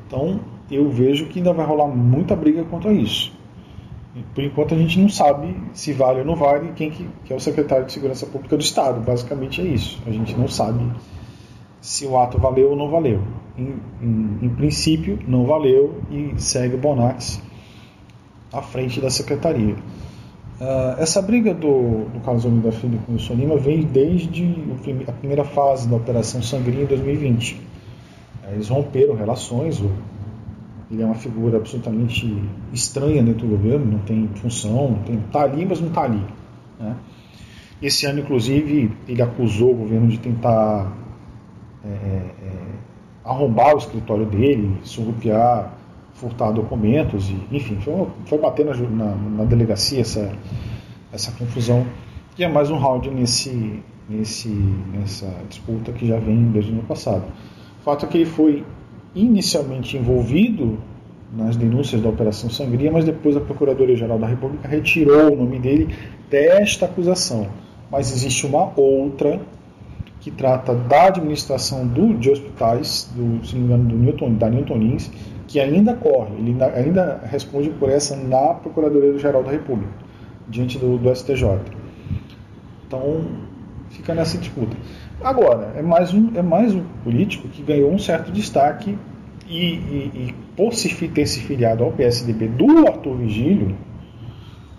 Então, 0.07 0.41
eu 0.71 0.88
vejo 0.91 1.27
que 1.27 1.38
ainda 1.38 1.53
vai 1.53 1.67
rolar 1.67 1.88
muita 1.88 2.37
briga 2.37 2.65
quanto 2.65 2.88
a 2.88 2.93
isso. 2.93 3.38
Por 4.35 4.43
enquanto 4.43 4.75
a 4.75 4.79
gente 4.79 4.99
não 4.99 5.09
sabe 5.09 5.55
se 5.73 5.93
vale 5.93 6.21
ou 6.21 6.25
não 6.25 6.35
vale 6.35 6.73
quem 6.75 6.91
que, 6.91 7.07
que, 7.25 7.33
é 7.33 7.37
o 7.37 7.41
secretário 7.41 7.85
de 7.85 7.93
Segurança 7.93 8.27
Pública 8.27 8.57
do 8.57 8.62
Estado. 8.62 9.00
Basicamente 9.00 9.61
é 9.61 9.65
isso. 9.65 10.00
A 10.07 10.11
gente 10.11 10.37
não 10.37 10.49
sabe 10.49 10.81
se 11.81 12.07
o 12.07 12.17
ato 12.19 12.38
valeu 12.38 12.71
ou 12.71 12.77
não 12.77 12.91
valeu. 12.91 13.23
Em, 13.57 13.75
em, 14.03 14.38
em 14.43 14.49
princípio, 14.49 15.19
não 15.27 15.45
valeu 15.45 16.00
e 16.11 16.35
segue 16.41 16.75
o 16.75 16.79
Bonax 16.79 17.41
à 18.53 18.62
frente 18.62 19.00
da 19.00 19.11
secretaria. 19.11 19.75
Uh, 20.61 20.99
essa 20.99 21.23
briga 21.23 21.55
do, 21.55 22.07
do 22.07 22.21
Carlos 22.25 22.45
Almeida 22.45 22.73
Filho 22.73 22.99
com 23.07 23.12
o 23.12 23.15
Wilson 23.15 23.35
Lima 23.35 23.57
vem 23.57 23.83
desde 23.83 24.57
a 25.07 25.12
primeira 25.12 25.45
fase 25.45 25.88
da 25.88 25.95
Operação 25.95 26.43
Sangria 26.43 26.83
em 26.83 26.87
2020. 26.87 27.61
Eles 28.50 28.69
romperam 28.69 29.15
relações, 29.15 29.81
o 29.81 29.91
ele 30.90 31.02
é 31.02 31.04
uma 31.04 31.14
figura 31.14 31.59
absolutamente 31.59 32.42
estranha 32.73 33.23
dentro 33.23 33.47
do 33.47 33.57
governo, 33.57 33.85
não 33.85 33.99
tem 34.00 34.28
função, 34.37 34.92
não 34.92 35.02
tem, 35.02 35.18
tá 35.30 35.42
ali, 35.42 35.66
mas 35.66 35.80
não 35.80 35.88
está 35.88 36.02
ali. 36.02 36.23
Né? 36.80 36.97
Esse 37.80 38.07
ano, 38.07 38.21
inclusive, 38.21 38.90
ele 39.07 39.23
acusou 39.23 39.73
o 39.73 39.76
governo 39.76 40.09
de 40.09 40.18
tentar 40.18 40.97
é, 41.85 41.88
é, 41.88 42.33
arrombar 43.23 43.75
o 43.75 43.78
escritório 43.78 44.25
dele, 44.25 44.78
surrupiar, 44.83 45.75
furtar 46.14 46.52
documentos, 46.52 47.28
e, 47.28 47.38
enfim, 47.52 47.76
foi, 47.80 48.07
foi 48.25 48.38
bater 48.38 48.64
na, 48.64 48.75
na, 48.75 49.14
na, 49.14 49.45
delegacia 49.45 50.00
essa, 50.00 50.33
essa 51.12 51.30
confusão. 51.33 51.87
E 52.38 52.45
é 52.45 52.49
mais 52.49 52.71
um 52.71 52.78
round 52.78 53.11
nesse, 53.11 53.83
nesse, 54.09 54.49
nessa 54.49 55.33
disputa 55.49 55.92
que 55.92 56.07
já 56.07 56.18
vem 56.18 56.50
desde 56.50 56.73
o 56.73 56.75
ano 56.75 56.85
passado. 56.85 57.25
O 57.80 57.85
fato 57.85 58.07
é 58.07 58.09
que 58.09 58.18
ele 58.18 58.26
foi 58.26 58.64
inicialmente 59.18 59.96
envolvido 59.96 60.78
nas 61.32 61.56
denúncias 61.56 62.00
da 62.00 62.08
Operação 62.08 62.48
Sangria, 62.48 62.90
mas 62.90 63.04
depois 63.04 63.37
a 63.37 63.40
Procuradoria-Geral 63.40 64.18
da 64.18 64.26
República 64.26 64.66
retirou 64.66 65.32
o 65.32 65.37
nome 65.37 65.58
dele 65.58 65.94
desta 66.30 66.87
acusação. 66.87 67.48
Mas 67.90 68.12
existe 68.12 68.46
uma 68.46 68.72
outra 68.78 69.40
que 70.20 70.30
trata 70.30 70.75
da 70.75 71.06
administração 71.06 71.87
do, 71.87 72.14
de 72.14 72.30
hospitais, 72.30 73.10
do, 73.14 73.44
se 73.46 73.54
não 73.54 73.60
me 73.60 73.66
engano, 73.66 73.88
do 73.88 73.96
Newton, 73.96 74.34
da 74.34 74.48
Newton 74.48 74.78
Lins, 74.78 75.10
que 75.46 75.60
ainda 75.60 75.94
corre, 75.94 76.34
ele 76.38 76.56
ainda 76.62 77.20
responde 77.25 77.70
por 77.70 77.88
essa 77.88 78.16
na 78.16 78.54
Procuradoria-Geral 78.54 79.42
da 79.42 79.50
República, 79.50 79.92
diante 80.48 80.78
do, 80.78 80.98
do 80.98 81.14
STJ. 81.14 81.60
Então, 82.87 83.22
fica 83.90 84.14
nessa 84.14 84.37
disputa. 84.38 84.76
Agora, 85.22 85.72
é 85.76 85.82
mais 85.82 86.14
um, 86.14 86.30
é 86.37 86.42
mais 86.42 86.75
um 86.75 86.84
político 87.02 87.48
que 87.48 87.62
ganhou 87.62 87.92
um 87.92 87.98
certo 87.98 88.30
destaque 88.30 88.96
e, 89.48 89.56
e, 89.56 90.10
e 90.14 90.34
por 90.56 90.72
se 90.75 90.88
ter 91.08 91.26
se 91.26 91.40
filiado 91.40 91.82
ao 91.82 91.90
PSDB 91.90 92.46
do 92.48 92.87
Arthur 92.87 93.16
Vigílio, 93.16 93.76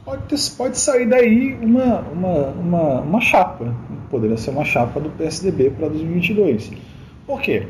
pode, 0.06 0.24
ter, 0.24 0.38
pode 0.58 0.78
sair 0.78 1.08
daí 1.08 1.58
uma, 1.62 2.00
uma, 2.00 2.48
uma, 2.52 3.02
uma 3.02 3.22
chapa. 3.22 3.76
Poderia 4.10 4.38
ser 4.38 4.52
uma 4.52 4.64
chapa 4.64 5.00
do 5.00 5.10
PSDB 5.10 5.72
para 5.72 5.90
2022. 5.90 6.72
Por 7.28 7.42
quê? 7.42 7.68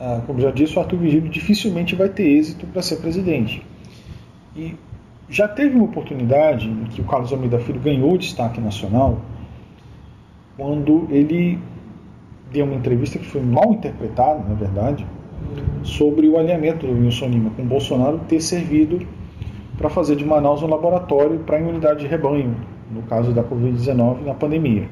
Ah, 0.00 0.20
como 0.26 0.40
já 0.40 0.50
disse, 0.50 0.76
o 0.76 0.80
Arthur 0.80 0.98
Vigílio 0.98 1.30
dificilmente 1.30 1.94
vai 1.94 2.08
ter 2.08 2.24
êxito 2.24 2.66
para 2.66 2.82
ser 2.82 2.96
presidente. 2.96 3.64
E 4.56 4.74
já 5.28 5.46
teve 5.46 5.76
uma 5.76 5.84
oportunidade 5.84 6.68
em 6.68 6.84
que 6.86 7.00
o 7.00 7.04
Carlos 7.04 7.32
Almeida 7.32 7.60
Filho 7.60 7.80
ganhou 7.80 8.18
destaque 8.18 8.60
nacional 8.60 9.20
quando 10.56 11.06
ele 11.10 11.58
deu 12.52 12.64
uma 12.64 12.74
entrevista 12.74 13.18
que 13.18 13.26
foi 13.26 13.42
mal 13.42 13.72
interpretada, 13.72 14.42
na 14.48 14.54
verdade, 14.54 15.06
sobre 15.82 16.28
o 16.28 16.38
alinhamento 16.38 16.86
do 16.86 16.92
Wilson 16.92 17.26
Lima 17.26 17.50
com 17.50 17.64
Bolsonaro 17.64 18.20
ter 18.28 18.40
servido 18.40 19.06
para 19.76 19.90
fazer 19.90 20.16
de 20.16 20.24
Manaus 20.24 20.62
um 20.62 20.66
laboratório 20.66 21.38
para 21.40 21.60
imunidade 21.60 22.00
de 22.00 22.06
rebanho, 22.06 22.56
no 22.90 23.02
caso 23.02 23.32
da 23.32 23.42
Covid-19 23.42 24.24
na 24.24 24.34
pandemia. 24.34 24.88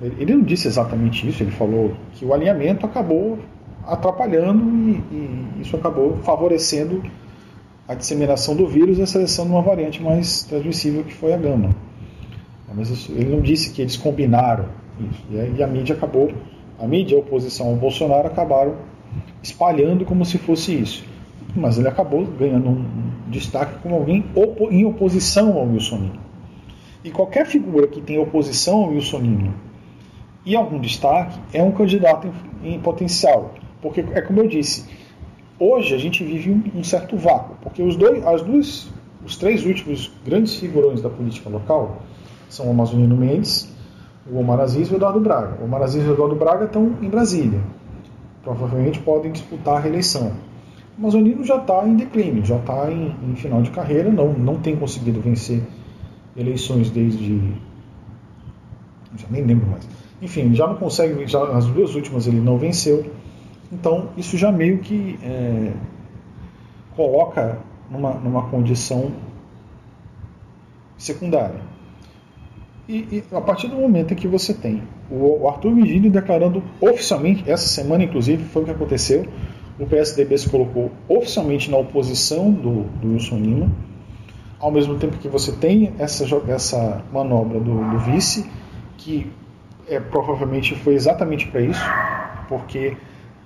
Ele 0.00 0.34
não 0.34 0.42
disse 0.42 0.68
exatamente 0.68 1.28
isso, 1.28 1.42
ele 1.42 1.50
falou 1.50 1.92
que 2.12 2.24
o 2.24 2.32
alinhamento 2.32 2.86
acabou 2.86 3.38
atrapalhando 3.84 4.64
e, 4.88 5.02
e 5.12 5.60
isso 5.60 5.76
acabou 5.76 6.16
favorecendo 6.18 7.02
a 7.86 7.94
disseminação 7.94 8.54
do 8.54 8.66
vírus 8.66 8.98
e 8.98 9.02
a 9.02 9.06
seleção 9.06 9.46
de 9.46 9.52
uma 9.52 9.62
variante 9.62 10.02
mais 10.02 10.42
transmissível 10.44 11.02
que 11.02 11.12
foi 11.12 11.32
a 11.32 11.36
gama. 11.36 11.70
Mas 12.74 12.90
isso, 12.90 13.10
ele 13.12 13.34
não 13.34 13.40
disse 13.40 13.72
que 13.72 13.82
eles 13.82 13.96
combinaram 13.96 14.66
isso. 15.00 15.24
E 15.56 15.62
a 15.62 15.66
mídia 15.66 15.96
acabou 15.96 16.30
a 16.78 16.86
mídia 16.86 17.16
a 17.16 17.20
oposição 17.20 17.68
ao 17.68 17.76
Bolsonaro 17.76 18.26
acabaram 18.26 18.76
espalhando 19.42 20.04
como 20.04 20.24
se 20.24 20.38
fosse 20.38 20.74
isso. 20.74 21.04
Mas 21.56 21.78
ele 21.78 21.88
acabou 21.88 22.24
ganhando 22.24 22.68
um 22.68 23.12
destaque 23.28 23.78
como 23.82 23.94
alguém 23.94 24.24
em 24.70 24.84
oposição 24.84 25.56
ao 25.56 25.66
Wilson 25.66 25.96
Lima. 25.96 26.28
E 27.02 27.10
qualquer 27.10 27.46
figura 27.46 27.86
que 27.86 28.00
tenha 28.00 28.20
oposição 28.20 28.84
ao 28.84 28.90
Wilson 28.90 29.18
Lima 29.18 29.54
e 30.44 30.56
algum 30.56 30.78
destaque 30.78 31.38
é 31.52 31.62
um 31.62 31.72
candidato 31.72 32.32
em, 32.62 32.74
em 32.74 32.80
potencial. 32.80 33.54
Porque, 33.80 34.04
é 34.12 34.20
como 34.20 34.40
eu 34.40 34.48
disse, 34.48 34.88
hoje 35.58 35.94
a 35.94 35.98
gente 35.98 36.24
vive 36.24 36.50
um, 36.50 36.80
um 36.80 36.84
certo 36.84 37.16
vácuo, 37.16 37.56
porque 37.62 37.82
os, 37.82 37.96
dois, 37.96 38.24
as 38.26 38.42
duas, 38.42 38.88
os 39.24 39.36
três 39.36 39.64
últimos 39.64 40.10
grandes 40.24 40.56
figurões 40.56 41.00
da 41.02 41.08
política 41.08 41.48
local 41.48 42.02
são 42.48 42.66
o 42.66 42.70
Amazonino 42.70 43.16
Mendes, 43.16 43.72
o 44.30 44.38
Omar 44.38 44.60
Aziz 44.60 44.88
e 44.88 44.92
o 44.92 44.96
Eduardo 44.96 45.20
Braga. 45.20 45.56
O 45.60 45.64
Omar 45.64 45.82
Aziz 45.82 46.04
e 46.04 46.08
o 46.08 46.12
Eduardo 46.12 46.36
Braga 46.36 46.64
estão 46.66 46.94
em 47.00 47.08
Brasília. 47.08 47.60
Provavelmente 48.42 49.00
podem 49.00 49.32
disputar 49.32 49.76
a 49.76 49.80
reeleição. 49.80 50.32
O 50.96 51.00
Amazonino 51.00 51.44
já 51.44 51.56
está 51.56 51.86
em 51.86 51.96
declínio, 51.96 52.44
já 52.44 52.56
está 52.56 52.90
em, 52.90 53.14
em, 53.22 53.36
final 53.36 53.62
de 53.62 53.70
carreira, 53.70 54.10
não, 54.10 54.32
não 54.32 54.58
tem 54.58 54.76
conseguido 54.76 55.20
vencer 55.20 55.62
eleições 56.36 56.90
desde. 56.90 57.54
Já 59.16 59.26
nem 59.30 59.44
lembro 59.44 59.66
mais. 59.68 59.88
Enfim, 60.20 60.54
já 60.54 60.66
não 60.66 60.74
consegue, 60.74 61.26
já, 61.26 61.42
as 61.56 61.66
duas 61.66 61.94
últimas 61.94 62.26
ele 62.26 62.40
não 62.40 62.58
venceu. 62.58 63.10
Então, 63.72 64.08
isso 64.16 64.36
já 64.36 64.50
meio 64.50 64.78
que 64.78 65.18
é, 65.22 65.72
coloca 66.96 67.58
numa, 67.90 68.14
numa 68.14 68.48
condição 68.48 69.12
secundária. 70.96 71.60
E, 72.88 72.96
e, 73.12 73.24
a 73.36 73.40
partir 73.40 73.68
do 73.68 73.76
momento 73.76 74.14
em 74.14 74.16
que 74.16 74.26
você 74.26 74.54
tem 74.54 74.82
o, 75.10 75.42
o 75.42 75.48
Arthur 75.48 75.74
Vigílio 75.74 76.10
declarando 76.10 76.62
oficialmente, 76.80 77.44
essa 77.46 77.68
semana 77.68 78.04
inclusive 78.04 78.42
foi 78.44 78.62
o 78.62 78.64
que 78.64 78.70
aconteceu, 78.70 79.26
o 79.78 79.86
PSDB 79.86 80.38
se 80.38 80.48
colocou 80.48 80.90
oficialmente 81.06 81.70
na 81.70 81.76
oposição 81.76 82.50
do, 82.50 82.84
do 83.00 83.12
Wilson 83.12 83.36
Lima, 83.36 83.70
ao 84.58 84.72
mesmo 84.72 84.96
tempo 84.96 85.18
que 85.18 85.28
você 85.28 85.52
tem 85.52 85.92
essa, 85.98 86.24
essa 86.48 87.02
manobra 87.12 87.60
do, 87.60 87.90
do 87.90 87.98
vice, 87.98 88.50
que 88.96 89.30
é, 89.86 90.00
provavelmente 90.00 90.74
foi 90.74 90.94
exatamente 90.94 91.46
para 91.46 91.60
isso, 91.60 91.84
porque 92.48 92.96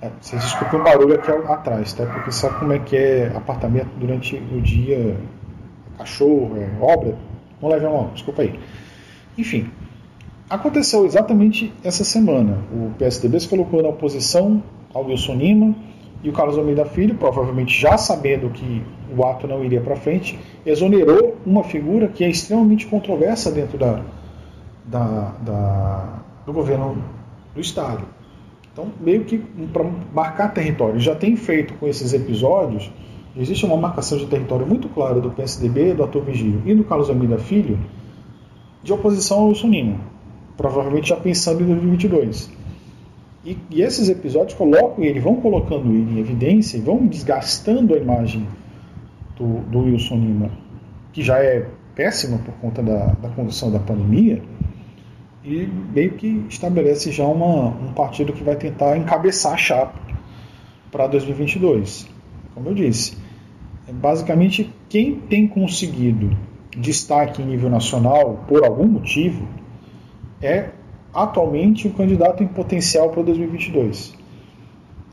é, 0.01 0.11
vocês 0.21 0.41
desculpem 0.41 0.81
o 0.81 0.85
barulho 0.85 1.15
aqui 1.17 1.31
atrás, 1.31 1.93
tá? 1.93 2.07
Porque 2.07 2.31
sabe 2.31 2.61
como 2.61 2.73
é 2.73 2.79
que 2.79 2.97
é 2.97 3.33
apartamento 3.35 3.91
durante 3.99 4.37
o 4.37 4.61
dia, 4.61 5.17
cachorro, 5.99 6.57
é, 6.57 6.71
obra, 6.81 7.17
não 7.61 7.69
leve 7.69 7.87
a 7.87 7.91
mão, 7.91 8.11
desculpa 8.15 8.43
aí. 8.43 8.59
Enfim, 9.37 9.71
aconteceu 10.49 11.05
exatamente 11.07 11.73
essa 11.83 12.05
semana. 12.05 12.59
O 12.73 12.91
PSDB 12.99 13.41
se 13.41 13.49
colocou 13.49 13.83
na 13.83 13.89
oposição 13.89 14.63
ao 14.93 15.07
Wilson 15.07 15.35
Lima 15.35 15.75
e 16.23 16.29
o 16.29 16.33
Carlos 16.33 16.57
Almeida 16.57 16.85
Filho, 16.85 17.15
provavelmente 17.15 17.79
já 17.79 17.97
sabendo 17.97 18.51
que 18.51 18.83
o 19.17 19.25
ato 19.25 19.47
não 19.47 19.65
iria 19.65 19.81
para 19.81 19.97
frente, 19.97 20.39
exonerou 20.65 21.37
uma 21.45 21.65
figura 21.65 22.09
que 22.09 22.23
é 22.23 22.31
extremamente 22.31 22.87
controversa 22.87 23.51
dentro 23.51 23.77
da, 23.77 24.03
da, 24.87 25.35
da 25.41 26.23
do 26.47 26.53
governo 26.53 26.97
do 27.55 27.61
Estado. 27.61 28.05
Então, 28.73 28.89
meio 29.01 29.25
que 29.25 29.39
para 29.73 29.85
marcar 30.15 30.53
território, 30.53 30.99
já 30.99 31.15
tem 31.15 31.37
feito 31.37 31.75
com 31.75 31.87
esses 31.87 32.13
episódios, 32.15 32.91
existe 33.37 33.67
uma 33.67 33.77
marcação 33.77 34.17
de 34.17 34.27
território 34.27 34.67
muito 34.67 34.89
clara 34.89 35.21
do 35.21 35.31
PSDB, 35.31 35.95
do 35.95 36.03
Ator 36.03 36.23
Vigílio 36.23 36.63
e 36.65 36.75
do 36.75 36.85
Carlos 36.85 37.11
Almeida 37.11 37.39
Filho, 37.39 37.79
de 38.83 38.93
oposição 38.93 39.39
ao 39.39 39.49
Wilson 39.49 39.71
provavelmente 40.57 41.09
já 41.09 41.17
pensando 41.17 41.63
em 41.63 41.67
2022. 41.67 42.51
E, 43.45 43.59
e, 43.71 43.83
esses 43.83 44.09
episódios 44.09 44.55
colocam 44.55 45.03
ele, 45.03 45.19
vão 45.19 45.37
colocando 45.37 45.93
ele 45.93 46.15
em 46.15 46.19
evidência 46.21 46.77
e 46.77 46.81
vão 46.81 47.07
desgastando 47.07 47.95
a 47.95 47.97
imagem 47.97 48.47
do, 49.37 49.59
do 49.69 49.81
Wilson 49.81 50.17
Lima, 50.17 50.51
que 51.13 51.23
já 51.23 51.39
é 51.39 51.67
péssima 51.95 52.39
por 52.39 52.55
conta 52.55 52.83
da, 52.83 53.07
da 53.07 53.29
condução 53.31 53.71
da 53.71 53.81
pandemia, 53.81 54.43
e 55.45 55.69
meio 55.93 56.13
que 56.13 56.45
estabelece 56.49 57.11
já 57.11 57.27
uma, 57.27 57.67
um 57.67 57.93
partido 57.93 58.33
que 58.33 58.45
vai 58.45 58.55
tentar 58.55 58.97
encabeçar 58.97 59.55
a 59.55 59.57
chapa 59.57 59.99
para 60.93 61.09
2022. 61.09 62.07
Como 62.55 62.69
eu 62.69 62.75
disse, 62.75 63.17
é 63.89 63.93
basicamente 63.93 64.73
quem 64.89 65.17
tem 65.17 65.49
conseguido 65.49 66.31
destaque 66.77 67.43
em 67.43 67.47
nível 67.47 67.69
nacional 67.69 68.45
por 68.49 68.65
algum 68.65 68.87
motivo 68.87 69.47
é 70.41 70.71
atualmente 71.13 71.87
o 71.87 71.93
candidato 71.93 72.43
em 72.43 72.47
potencial 72.47 73.11
para 73.11 73.23
2022. 73.23 74.15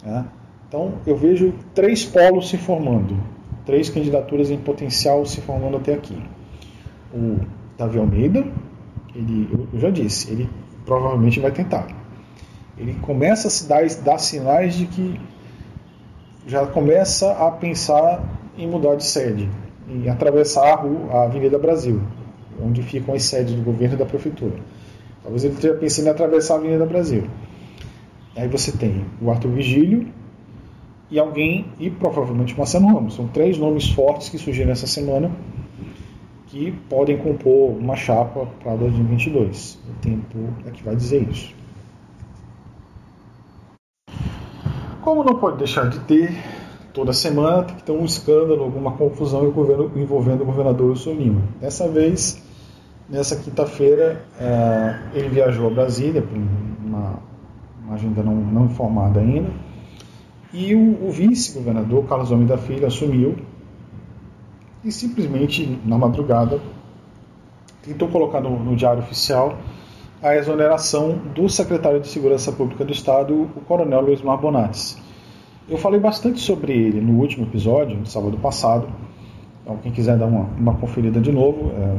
Né? 0.03 0.25
Então 0.67 0.93
eu 1.05 1.17
vejo 1.17 1.53
três 1.73 2.05
polos 2.05 2.49
se 2.49 2.57
formando, 2.57 3.17
três 3.65 3.89
candidaturas 3.89 4.49
em 4.49 4.57
potencial 4.57 5.25
se 5.25 5.41
formando 5.41 5.77
até 5.77 5.93
aqui. 5.93 6.17
O 7.13 7.39
Davi 7.77 7.99
Almeida, 7.99 8.45
ele, 9.13 9.67
eu 9.73 9.79
já 9.79 9.89
disse, 9.89 10.31
ele 10.31 10.49
provavelmente 10.85 11.39
vai 11.39 11.51
tentar. 11.51 11.87
Ele 12.77 12.93
começa 13.01 13.47
a 13.47 13.51
se 13.51 13.67
dar, 13.67 13.85
dar 14.03 14.17
sinais 14.17 14.75
de 14.75 14.85
que 14.85 15.19
já 16.47 16.65
começa 16.65 17.31
a 17.33 17.51
pensar 17.51 18.23
em 18.57 18.67
mudar 18.67 18.95
de 18.95 19.03
sede 19.03 19.49
e 19.89 20.07
atravessar 20.07 20.73
a, 20.73 20.75
rua, 20.75 21.11
a 21.11 21.23
Avenida 21.23 21.57
Brasil, 21.57 22.01
onde 22.63 22.81
ficam 22.83 23.15
as 23.15 23.23
sedes 23.23 23.53
do 23.55 23.61
governo 23.61 23.95
e 23.95 23.97
da 23.97 24.05
prefeitura. 24.05 24.55
Talvez 25.23 25.43
ele 25.43 25.53
esteja 25.53 25.73
pensando 25.73 26.07
em 26.07 26.09
atravessar 26.09 26.55
a 26.55 26.57
Avenida 26.57 26.85
Brasil. 26.85 27.27
Aí 28.35 28.47
você 28.47 28.71
tem 28.71 29.05
o 29.21 29.29
Arthur 29.29 29.51
Vigílio 29.51 30.07
e 31.11 31.19
alguém, 31.19 31.65
e 31.79 31.89
provavelmente 31.89 32.55
Marcelo 32.57 32.87
Ramos. 32.87 33.15
São 33.15 33.27
três 33.27 33.57
nomes 33.57 33.89
fortes 33.89 34.29
que 34.29 34.37
surgiram 34.37 34.71
essa 34.71 34.87
semana 34.87 35.31
que 36.47 36.71
podem 36.89 37.17
compor 37.17 37.77
uma 37.77 37.95
chapa 37.95 38.47
para 38.63 38.75
2022. 38.75 39.79
O 39.89 40.01
tempo 40.01 40.37
é 40.65 40.71
que 40.71 40.83
vai 40.83 40.95
dizer 40.95 41.27
isso. 41.29 41.53
Como 45.01 45.23
não 45.23 45.35
pode 45.39 45.57
deixar 45.57 45.89
de 45.89 45.99
ter, 46.01 46.31
toda 46.93 47.13
semana 47.13 47.63
tem 47.63 47.75
que 47.75 47.83
ter 47.83 47.91
um 47.91 48.05
escândalo, 48.05 48.63
alguma 48.63 48.93
confusão 48.93 49.45
envolvendo 49.95 50.41
o 50.41 50.45
governador 50.45 50.89
Wilson 50.89 51.13
Lima. 51.13 51.41
Dessa 51.59 51.87
vez, 51.87 52.41
nessa 53.09 53.35
quinta-feira, 53.35 54.23
é, 54.39 54.99
ele 55.13 55.29
viajou 55.29 55.67
a 55.67 55.69
Brasília, 55.69 56.21
por 56.21 56.37
uma, 56.37 57.19
agenda 57.91 58.21
não, 58.21 58.35
não, 58.35 58.65
informada 58.65 59.19
ainda, 59.19 59.49
e 60.53 60.75
o, 60.75 61.07
o 61.07 61.11
vice-governador, 61.11 62.05
Carlos 62.05 62.31
Homem 62.31 62.45
da 62.45 62.57
Filha, 62.57 62.87
assumiu 62.87 63.35
e 64.83 64.91
simplesmente, 64.91 65.79
na 65.85 65.97
madrugada, 65.97 66.59
tentou 67.83 68.07
colocar 68.07 68.39
no, 68.41 68.59
no 68.59 68.75
Diário 68.75 69.01
Oficial 69.01 69.57
a 70.21 70.35
exoneração 70.35 71.17
do 71.33 71.49
secretário 71.49 71.99
de 71.99 72.07
Segurança 72.07 72.51
Pública 72.51 72.83
do 72.85 72.91
Estado, 72.91 73.33
o 73.33 73.61
coronel 73.61 74.01
Luiz 74.01 74.21
Mar 74.21 74.37
Bonatti 74.37 75.08
eu 75.69 75.77
falei 75.77 75.99
bastante 75.99 76.39
sobre 76.39 76.73
ele 76.73 76.99
no 76.99 77.19
último 77.19 77.45
episódio, 77.45 77.97
no 77.97 78.05
sábado 78.05 78.37
passado. 78.37 78.87
Então, 79.61 79.77
quem 79.77 79.91
quiser 79.91 80.17
dar 80.17 80.25
uma, 80.25 80.49
uma 80.57 80.73
conferida 80.75 81.19
de 81.19 81.31
novo, 81.31 81.71
é, 81.71 81.97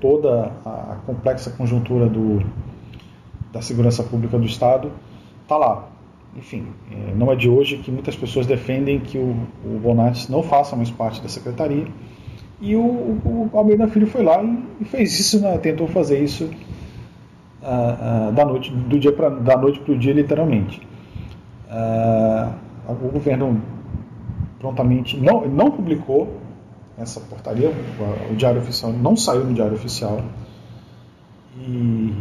toda 0.00 0.52
a, 0.64 0.98
complexa 1.04 1.50
conjuntura 1.50 2.06
do, 2.06 2.42
da 3.52 3.60
segurança 3.60 4.02
pública 4.02 4.38
do 4.38 4.46
Estado 4.46 4.92
está 5.42 5.56
lá. 5.56 5.88
Enfim, 6.36 6.66
é, 6.92 7.14
não 7.14 7.32
é 7.32 7.36
de 7.36 7.48
hoje 7.48 7.78
que 7.78 7.90
muitas 7.90 8.14
pessoas 8.14 8.46
defendem 8.46 9.00
que 9.00 9.18
o, 9.18 9.34
o 9.64 9.80
não 10.28 10.42
faça 10.42 10.76
mais 10.76 10.90
parte 10.90 11.20
da 11.20 11.28
secretaria. 11.28 11.86
E 12.60 12.76
o, 12.76 12.80
o, 12.80 13.50
o 13.52 13.58
Almeida 13.58 13.88
Filho 13.88 14.06
foi 14.06 14.22
lá 14.22 14.42
e, 14.42 14.58
e 14.80 14.84
fez 14.84 15.18
isso, 15.18 15.40
né, 15.40 15.58
tentou 15.58 15.88
fazer 15.88 16.22
isso 16.22 16.44
uh, 17.62 18.28
uh, 18.28 18.32
da 18.32 18.44
noite, 18.44 18.70
do 18.70 18.98
dia 18.98 19.12
pra, 19.12 19.28
da 19.28 19.56
noite 19.56 19.80
para 19.80 19.92
o 19.92 19.98
dia, 19.98 20.12
literalmente. 20.12 20.80
Uh, 21.68 22.67
o 22.88 23.08
governo 23.08 23.60
prontamente 24.58 25.16
não, 25.16 25.46
não 25.46 25.70
publicou 25.70 26.28
essa 26.96 27.20
portaria, 27.20 27.70
o, 28.30 28.34
Diário 28.34 28.60
Oficial 28.60 28.92
não 28.92 29.16
saiu 29.16 29.44
no 29.44 29.54
Diário 29.54 29.74
Oficial 29.74 30.20
e 31.56 32.12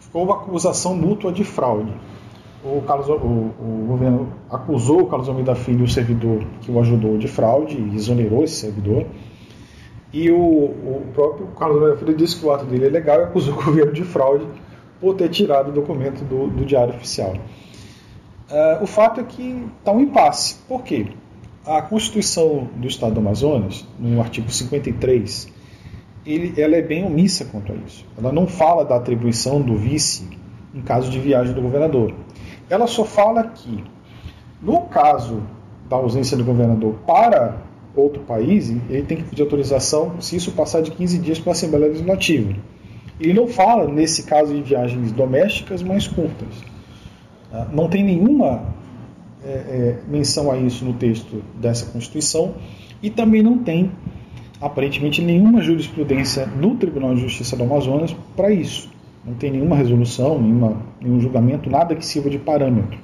ficou 0.00 0.24
uma 0.24 0.34
acusação 0.34 0.94
mútua 0.96 1.30
de 1.30 1.44
fraude. 1.44 1.92
O, 2.64 2.80
Carlos, 2.82 3.08
o, 3.08 3.12
o 3.12 3.84
governo 3.86 4.28
acusou 4.50 5.02
o 5.02 5.06
Carlos 5.06 5.28
Almeida 5.28 5.54
Filho, 5.54 5.84
o 5.84 5.88
servidor 5.88 6.42
que 6.62 6.70
o 6.70 6.80
ajudou, 6.80 7.18
de 7.18 7.28
fraude 7.28 7.76
e 7.76 7.94
exonerou 7.94 8.42
esse 8.42 8.54
servidor. 8.54 9.04
E 10.10 10.30
o, 10.30 10.38
o 10.38 11.04
próprio 11.12 11.48
Carlos 11.48 11.76
Almeida 11.76 11.98
Filho 11.98 12.16
disse 12.16 12.40
que 12.40 12.46
o 12.46 12.52
ato 12.52 12.64
dele 12.64 12.86
é 12.86 12.88
legal 12.88 13.20
e 13.20 13.24
acusou 13.24 13.52
o 13.52 13.62
governo 13.62 13.92
de 13.92 14.04
fraude 14.04 14.46
por 14.98 15.14
ter 15.16 15.28
tirado 15.28 15.68
o 15.68 15.72
documento 15.72 16.24
do, 16.24 16.48
do 16.48 16.64
Diário 16.64 16.94
Oficial. 16.94 17.34
Uh, 18.54 18.84
o 18.84 18.86
fato 18.86 19.20
é 19.20 19.24
que 19.24 19.66
está 19.80 19.90
um 19.90 20.00
impasse. 20.00 20.58
Por 20.68 20.84
quê? 20.84 21.08
A 21.66 21.82
Constituição 21.82 22.68
do 22.76 22.86
Estado 22.86 23.14
do 23.14 23.18
Amazonas, 23.18 23.84
no 23.98 24.20
artigo 24.20 24.48
53, 24.48 25.52
ele, 26.24 26.62
ela 26.62 26.76
é 26.76 26.82
bem 26.82 27.04
omissa 27.04 27.44
quanto 27.46 27.72
a 27.72 27.74
isso. 27.74 28.06
Ela 28.16 28.30
não 28.30 28.46
fala 28.46 28.84
da 28.84 28.94
atribuição 28.94 29.60
do 29.60 29.76
vice 29.76 30.28
em 30.72 30.80
caso 30.82 31.10
de 31.10 31.18
viagem 31.18 31.52
do 31.52 31.60
governador. 31.60 32.14
Ela 32.70 32.86
só 32.86 33.04
fala 33.04 33.42
que, 33.42 33.82
no 34.62 34.82
caso 34.82 35.42
da 35.90 35.96
ausência 35.96 36.36
do 36.36 36.44
governador 36.44 36.94
para 37.04 37.56
outro 37.96 38.22
país, 38.22 38.70
ele 38.70 39.02
tem 39.02 39.16
que 39.16 39.24
pedir 39.24 39.42
autorização 39.42 40.20
se 40.20 40.36
isso 40.36 40.52
passar 40.52 40.80
de 40.80 40.92
15 40.92 41.18
dias 41.18 41.40
para 41.40 41.50
a 41.50 41.54
Assembleia 41.54 41.88
Legislativa. 41.88 42.54
Ele 43.18 43.32
não 43.32 43.48
fala, 43.48 43.88
nesse 43.88 44.22
caso, 44.22 44.54
de 44.54 44.62
viagens 44.62 45.10
domésticas 45.10 45.82
mais 45.82 46.06
curtas. 46.06 46.73
Tá? 47.54 47.68
Não 47.72 47.88
tem 47.88 48.02
nenhuma 48.02 48.64
é, 49.44 49.48
é, 49.48 49.98
menção 50.08 50.50
a 50.50 50.56
isso 50.56 50.84
no 50.84 50.94
texto 50.94 51.40
dessa 51.54 51.86
Constituição 51.86 52.56
e 53.00 53.08
também 53.08 53.44
não 53.44 53.58
tem, 53.58 53.92
aparentemente, 54.60 55.22
nenhuma 55.22 55.62
jurisprudência 55.62 56.46
no 56.46 56.74
Tribunal 56.74 57.14
de 57.14 57.20
Justiça 57.20 57.56
do 57.56 57.62
Amazonas 57.62 58.12
para 58.34 58.50
isso. 58.50 58.90
Não 59.24 59.34
tem 59.34 59.52
nenhuma 59.52 59.76
resolução, 59.76 60.42
nenhuma, 60.42 60.82
nenhum 61.00 61.20
julgamento, 61.20 61.70
nada 61.70 61.94
que 61.94 62.04
sirva 62.04 62.28
de 62.28 62.40
parâmetro. 62.40 62.98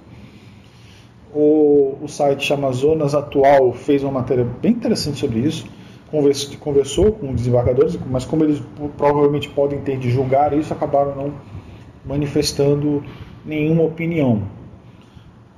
O, 1.33 1.99
o 2.03 2.09
site 2.09 2.53
Amazonas 2.53 3.15
Atual 3.15 3.73
fez 3.73 4.03
uma 4.03 4.11
matéria 4.11 4.45
bem 4.61 4.73
interessante 4.73 5.21
sobre 5.21 5.39
isso 5.39 5.65
conversou, 6.11 6.57
conversou 6.59 7.13
com 7.13 7.33
desembargadores, 7.33 7.97
mas 8.11 8.25
como 8.25 8.43
eles 8.43 8.61
provavelmente 8.99 9.49
podem 9.49 9.79
ter 9.79 9.97
de 9.97 10.11
julgar 10.11 10.53
isso, 10.53 10.73
acabaram 10.73 11.15
não 11.15 11.35
manifestando 12.05 13.05
nenhuma 13.45 13.83
opinião. 13.83 14.43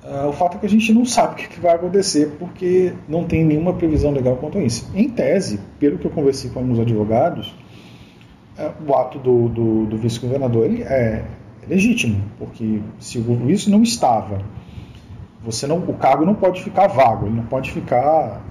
Uh, 0.04 0.28
o 0.28 0.32
fato 0.32 0.56
é 0.56 0.60
que 0.60 0.66
a 0.66 0.68
gente 0.68 0.92
não 0.92 1.04
sabe 1.04 1.34
o 1.34 1.48
que, 1.48 1.60
vai 1.60 1.74
acontecer 1.74 2.32
porque 2.38 2.92
não 3.08 3.24
tem 3.24 3.44
nenhuma 3.44 3.72
previsão 3.72 4.10
legal 4.10 4.36
quanto 4.36 4.58
a 4.58 4.62
isso. 4.62 4.90
Em 4.94 5.08
tese, 5.08 5.60
pelo 5.78 5.96
que 5.98 6.06
eu 6.06 6.10
conversei 6.10 6.50
com 6.50 6.58
alguns 6.58 6.80
advogados, 6.80 7.54
uh, 8.58 8.72
o 8.84 8.94
ato 8.94 9.18
do, 9.18 9.48
do, 9.48 9.86
do 9.86 9.96
vice-governador 9.96 10.68
é 10.80 11.24
legítimo, 11.68 12.20
porque 12.38 12.80
se 12.98 13.18
o 13.18 13.22
vice 13.22 13.70
não 13.70 13.82
estava, 13.82 14.42
você 15.44 15.66
não, 15.66 15.78
o 15.78 15.94
cargo 15.94 16.24
não 16.24 16.34
pode 16.34 16.62
ficar 16.62 16.86
vago, 16.88 17.26
ele 17.26 17.36
não 17.36 17.44
pode 17.44 17.70
ficar 17.70 18.42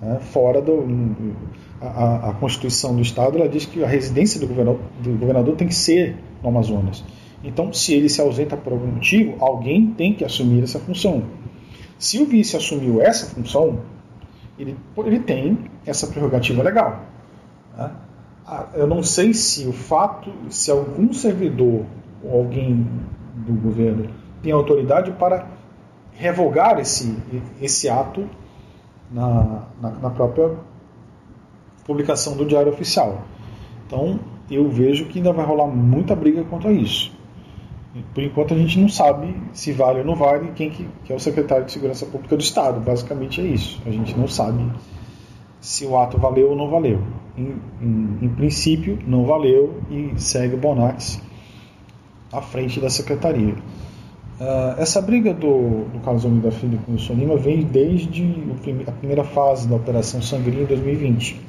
né, 0.00 0.18
fora 0.20 0.60
do. 0.60 0.86
A, 1.80 2.30
a, 2.30 2.32
Constituição 2.34 2.94
do 2.94 3.02
Estado 3.02 3.36
ela 3.36 3.48
diz 3.48 3.66
que 3.66 3.84
a 3.84 3.86
residência 3.86 4.40
do 4.40 4.46
governador, 4.46 4.80
do 5.02 5.18
governador 5.18 5.54
tem 5.56 5.68
que 5.68 5.74
ser 5.74 6.16
no 6.42 6.48
Amazonas. 6.48 7.04
Então, 7.44 7.72
se 7.72 7.92
ele 7.92 8.08
se 8.08 8.20
ausenta 8.20 8.56
por 8.56 8.72
algum 8.72 8.86
motivo, 8.86 9.36
alguém 9.38 9.88
tem 9.88 10.14
que 10.14 10.24
assumir 10.24 10.62
essa 10.62 10.78
função. 10.78 11.24
Se 11.98 12.20
o 12.20 12.26
vice 12.26 12.56
assumiu 12.56 13.02
essa 13.02 13.26
função, 13.26 13.80
ele, 14.58 14.76
ele 15.04 15.20
tem 15.20 15.58
essa 15.84 16.06
prerrogativa 16.06 16.62
legal. 16.62 17.02
Né? 17.76 17.90
Ah, 18.46 18.66
eu 18.74 18.86
não 18.86 19.02
sei 19.02 19.34
se 19.34 19.66
o 19.66 19.72
fato, 19.72 20.30
se 20.48 20.70
algum 20.70 21.12
servidor 21.12 21.84
ou 22.22 22.38
alguém 22.38 22.86
do 23.34 23.52
governo 23.54 24.08
tem 24.42 24.52
autoridade 24.52 25.12
para 25.12 25.46
revogar 26.12 26.78
esse, 26.78 27.16
esse 27.60 27.88
ato 27.88 28.28
na, 29.10 29.66
na, 29.80 29.90
na 29.90 30.10
própria 30.10 30.56
publicação 31.84 32.36
do 32.36 32.44
Diário 32.44 32.72
Oficial. 32.72 33.22
Então, 33.86 34.20
eu 34.50 34.68
vejo 34.68 35.06
que 35.06 35.18
ainda 35.18 35.32
vai 35.32 35.44
rolar 35.44 35.66
muita 35.66 36.14
briga 36.14 36.44
quanto 36.44 36.68
a 36.68 36.72
isso. 36.72 37.13
Por 38.12 38.24
enquanto, 38.24 38.54
a 38.54 38.56
gente 38.56 38.78
não 38.80 38.88
sabe 38.88 39.34
se 39.52 39.70
vale 39.72 40.00
ou 40.00 40.04
não 40.04 40.16
vale 40.16 40.50
quem 40.56 40.68
que, 40.68 40.88
que, 41.04 41.12
é 41.12 41.16
o 41.16 41.20
secretário 41.20 41.64
de 41.64 41.72
Segurança 41.72 42.04
Pública 42.04 42.36
do 42.36 42.42
Estado. 42.42 42.80
Basicamente 42.80 43.40
é 43.40 43.44
isso. 43.44 43.80
A 43.86 43.90
gente 43.90 44.18
não 44.18 44.26
sabe 44.26 44.68
se 45.60 45.86
o 45.86 45.96
ato 45.96 46.18
valeu 46.18 46.50
ou 46.50 46.56
não 46.56 46.68
valeu. 46.68 47.00
Em, 47.38 47.54
em, 47.80 48.18
em 48.22 48.28
princípio, 48.30 48.98
não 49.06 49.24
valeu 49.24 49.80
e 49.90 50.12
segue 50.16 50.54
o 50.54 50.58
Bonax 50.58 51.22
à 52.32 52.42
frente 52.42 52.80
da 52.80 52.90
secretaria. 52.90 53.54
Uh, 53.54 54.74
essa 54.78 55.00
briga 55.00 55.32
do, 55.32 55.84
do 55.92 56.00
Carlos 56.00 56.24
Almeida 56.24 56.50
Filho 56.50 56.78
com 56.78 56.90
o 56.90 56.94
Wilson 56.96 57.14
Lima 57.14 57.36
vem 57.36 57.62
desde 57.62 58.24
a 58.88 58.90
primeira 58.90 59.22
fase 59.22 59.68
da 59.68 59.76
Operação 59.76 60.20
Sangria 60.20 60.62
em 60.62 60.66
2020. 60.66 61.40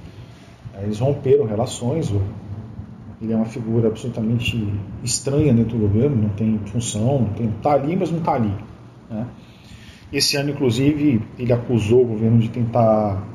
Eles 0.84 1.00
romperam 1.00 1.46
relações, 1.46 2.14
ele 3.26 3.34
é 3.34 3.36
uma 3.36 3.46
figura 3.46 3.88
absolutamente 3.88 4.72
estranha 5.04 5.54
dentro 5.54 5.78
do 5.78 5.88
governo, 5.88 6.16
não 6.16 6.30
tem 6.30 6.60
função, 6.68 7.22
não 7.22 7.30
tem, 7.30 7.50
tá 7.62 7.74
ali, 7.74 7.96
mas 7.96 8.12
não 8.12 8.20
está 8.20 8.36
ali. 8.36 8.54
Né? 9.10 9.26
Esse 10.14 10.38
ano, 10.38 10.52
inclusive, 10.52 11.22
ele 11.38 11.52
acusou 11.52 12.04
o 12.04 12.06
governo 12.06 12.38
de 12.38 12.50
tentar 12.50 13.28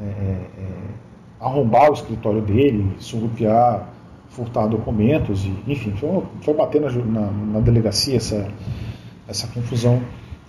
é, 0.00 0.04
é, 0.04 0.46
é 0.58 0.66
arrombar 1.40 1.90
o 1.90 1.94
escritório 1.94 2.40
dele, 2.40 2.92
surrupiar 2.98 3.90
furtar 4.30 4.68
documentos, 4.68 5.44
e, 5.44 5.52
enfim, 5.66 5.92
foi, 5.96 6.22
foi 6.42 6.54
bater 6.54 6.80
na, 6.80 6.88
na, 6.90 7.30
na, 7.32 7.60
delegacia 7.60 8.16
essa, 8.16 8.48
essa 9.26 9.48
confusão. 9.48 10.00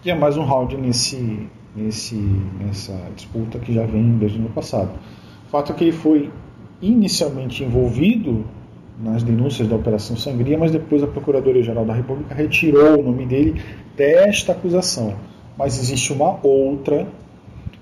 E 0.06 0.12
é 0.12 0.16
mais 0.16 0.38
um 0.38 0.44
round 0.44 0.78
nesse, 0.78 1.48
nesse, 1.76 2.16
nessa 2.60 2.96
disputa 3.16 3.58
que 3.58 3.74
já 3.74 3.84
vem 3.86 4.20
desde 4.20 4.38
o 4.38 4.42
ano 4.42 4.52
passado. 4.52 4.92
O 5.48 5.50
fato 5.50 5.72
é 5.72 5.76
que 5.76 5.84
ele 5.86 5.92
foi 5.92 6.32
inicialmente 6.82 7.64
envolvido 7.64 8.46
nas 9.02 9.24
denúncias 9.24 9.68
da 9.68 9.76
Operação 9.76 10.16
Sangria, 10.16 10.58
mas 10.58 10.72
depois 10.72 11.04
a 11.04 11.08
Procuradoria-Geral 11.08 11.86
da 11.86 11.94
República 11.94 12.36
retirou 12.36 13.00
o 13.00 13.04
nome 13.04 13.26
dele 13.26 13.62
desta 13.96 14.52
acusação. 14.52 15.16
Mas 15.58 15.78
existe 15.80 16.14
uma 16.14 16.40
outra 16.46 17.08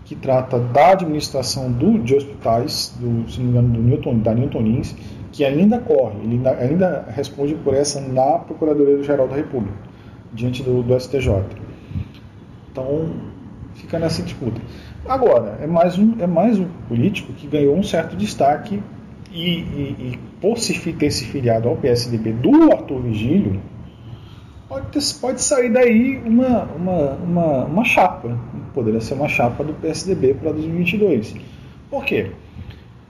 que 0.06 0.16
trata 0.16 0.58
da 0.58 0.94
administração 0.94 1.72
do, 1.72 2.00
de 2.00 2.16
hospitais, 2.16 2.96
do, 3.00 3.30
se 3.30 3.40
não 3.40 3.46
me 3.46 3.52
engano, 3.52 3.74
do 3.74 3.80
Newton, 3.80 4.20
da 4.20 4.34
Newton 4.34 4.62
Lins, 4.62 4.96
que 5.32 5.46
ainda 5.46 5.78
corre, 5.78 6.16
ele 6.24 6.34
ainda, 6.34 6.52
ainda 6.52 7.06
responde 7.10 7.54
por 7.56 7.74
essa 7.74 8.02
na 8.02 8.40
Procuradoria-Geral 8.40 9.28
da 9.28 9.36
República, 9.36 9.78
diante 10.34 10.64
do, 10.64 10.82
do, 10.82 11.00
STJ. 11.00 11.44
Então, 12.72 13.12
fica 13.76 14.00
nessa 14.00 14.24
disputa. 14.24 14.60
Agora, 15.08 15.58
é 15.62 15.68
mais 15.68 15.98
um, 15.98 16.16
é 16.20 16.28
mais 16.28 16.60
um 16.60 16.68
político 16.88 17.34
que 17.34 17.48
ganhou 17.48 17.76
um 17.76 17.84
certo 17.84 18.16
destaque 18.16 18.82
e, 19.32 19.60
e, 19.60 19.96
e 20.00 20.20
por 20.42 20.58
se 20.58 20.78
ter 20.94 21.12
se 21.12 21.26
filiado 21.26 21.68
ao 21.68 21.76
PSDB 21.78 22.34
do 22.34 22.72
Arthur 22.72 23.02
Vigílio, 23.02 23.62
pode, 24.68 24.88
ter, 24.88 25.02
pode 25.20 25.42
sair 25.42 25.72
daí 25.72 26.22
uma, 26.26 26.64
uma, 26.64 27.12
uma, 27.14 27.66
uma 27.66 27.86
chapa, 27.86 28.38
poderia 28.74 29.02
ser 29.02 29.16
uma 29.16 29.28
chapa 29.28 29.64
do 29.64 29.74
PSDB 29.74 30.36
para 30.36 30.52
2022. 30.52 31.36
Por 31.90 32.06
quê? 32.06 32.32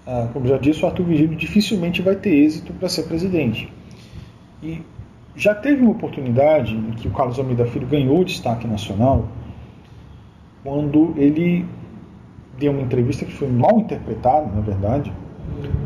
ah, 0.09 0.27
como 0.33 0.47
já 0.47 0.57
disse, 0.57 0.83
o 0.83 0.87
Arthur 0.87 1.03
Vigílio 1.03 1.37
dificilmente 1.37 2.01
vai 2.01 2.15
ter 2.15 2.33
êxito 2.33 2.73
para 2.73 2.89
ser 2.89 3.03
presidente. 3.03 3.71
E 4.63 4.81
já 5.35 5.53
teve 5.53 5.83
uma 5.83 5.91
oportunidade 5.91 6.75
em 6.75 6.91
que 6.91 7.07
o 7.07 7.11
Carlos 7.11 7.37
Almeida 7.37 7.65
Filho 7.65 7.85
ganhou 7.85 8.23
destaque 8.23 8.67
nacional 8.67 9.27
quando 10.63 11.13
ele 11.15 11.63
deu 12.59 12.71
uma 12.71 12.81
entrevista 12.81 13.25
que 13.25 13.33
foi 13.33 13.47
mal 13.47 13.79
interpretada, 13.79 14.47
na 14.53 14.61
verdade, 14.61 15.11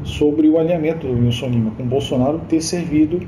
sobre 0.03 0.49
o 0.49 0.57
alinhamento 0.57 1.07
do 1.07 1.13
Wilson 1.13 1.47
Lima 1.47 1.71
com 1.71 1.85
Bolsonaro 1.85 2.39
ter 2.49 2.61
servido 2.61 3.25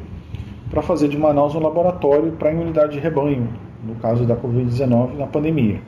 para 0.70 0.82
fazer 0.82 1.08
de 1.08 1.18
Manaus 1.18 1.56
um 1.56 1.60
laboratório 1.60 2.32
para 2.34 2.50
a 2.50 2.52
imunidade 2.52 2.94
de 2.94 3.00
rebanho, 3.00 3.48
no 3.84 3.96
caso 3.96 4.26
da 4.26 4.36
Covid-19 4.36 5.18
na 5.18 5.28
pandemia. 5.28 5.80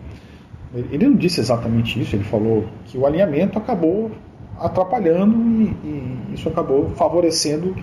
Ele 0.73 1.07
não 1.07 1.15
disse 1.15 1.39
exatamente 1.39 1.99
isso, 1.99 2.15
ele 2.15 2.23
falou 2.23 2.65
que 2.85 2.97
o 2.97 3.05
alinhamento 3.05 3.57
acabou 3.57 4.11
atrapalhando 4.59 5.35
e, 5.61 5.75
e, 5.83 6.33
isso 6.33 6.49
acabou 6.49 6.89
favorecendo 6.91 7.75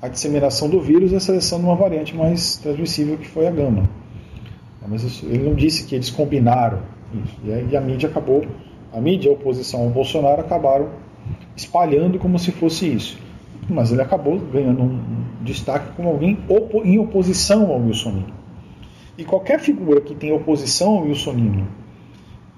a 0.00 0.08
disseminação 0.08 0.68
do 0.68 0.80
vírus 0.80 1.12
e 1.12 1.16
a 1.16 1.20
seleção 1.20 1.58
de 1.58 1.64
uma 1.64 1.74
variante 1.74 2.16
mais 2.16 2.56
transmissível 2.56 3.16
que 3.16 3.28
foi 3.28 3.46
a 3.46 3.50
gama. 3.50 3.88
Mas 4.86 5.02
isso, 5.02 5.26
ele 5.26 5.44
não 5.44 5.54
disse 5.54 5.84
que 5.84 5.94
eles 5.94 6.08
combinaram 6.08 6.78
isso. 7.12 7.36
E 7.70 7.76
a, 7.76 7.80
mídia 7.80 8.08
acabou, 8.08 8.46
a 8.92 9.00
mídia 9.00 9.30
a 9.30 9.34
oposição 9.34 9.82
ao 9.82 9.90
Bolsonaro 9.90 10.40
acabaram 10.40 10.88
espalhando 11.56 12.18
como 12.18 12.38
se 12.38 12.52
fosse 12.52 12.86
isso. 12.86 13.18
Mas 13.68 13.92
ele 13.92 14.00
acabou 14.00 14.38
ganhando 14.38 14.82
um 14.82 15.00
destaque 15.42 15.94
como 15.94 16.08
alguém 16.08 16.38
em 16.84 16.98
oposição 16.98 17.70
ao 17.70 17.80
Wilsonino. 17.80 18.32
E 19.16 19.24
qualquer 19.24 19.60
figura 19.60 20.00
que 20.00 20.14
tem 20.14 20.32
oposição 20.32 20.96
ao 20.96 21.02
Wilsonino 21.02 21.66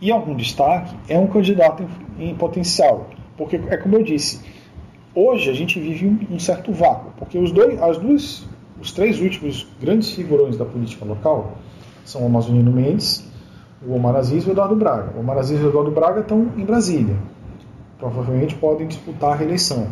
e 0.01 0.11
algum 0.11 0.35
destaque 0.35 0.95
é 1.09 1.19
um 1.19 1.27
candidato 1.27 1.85
em, 2.19 2.31
em 2.31 2.35
potencial. 2.35 3.09
Porque 3.37 3.57
é 3.69 3.77
como 3.77 3.97
eu 3.97 4.03
disse, 4.03 4.41
hoje 5.15 5.51
a 5.51 5.55
gente 5.55 5.81
vive 5.81 6.07
um, 6.07 6.35
um 6.35 6.39
certo 6.39 6.73
vácuo, 6.73 7.13
porque 7.19 7.39
os 7.39 7.51
dois, 7.51 7.81
as 7.83 7.99
duas, 7.99 8.47
os 8.81 8.93
três 8.93 9.21
últimos 9.21 9.67
grandes 9.81 10.11
figurões 10.11 10.57
da 10.57 10.65
política 10.65 11.05
local 11.05 11.59
são 12.05 12.23
o 12.23 12.27
Amazonino 12.27 12.71
Mendes, 12.73 13.30
o 13.83 13.95
Omar 13.95 14.17
Aziz 14.17 14.45
e 14.45 14.49
o 14.49 14.53
Eduardo 14.53 14.77
Braga. 14.77 15.13
O 15.17 15.21
Omar 15.21 15.39
Aziz 15.39 15.61
e 15.61 15.65
o 15.65 15.69
Eduardo 15.69 15.91
Braga 15.91 16.21
estão 16.21 16.49
em 16.57 16.65
Brasília. 16.65 17.17
Provavelmente 17.99 18.55
podem 18.57 18.87
disputar 18.87 19.33
a 19.33 19.37
reeleição. 19.37 19.89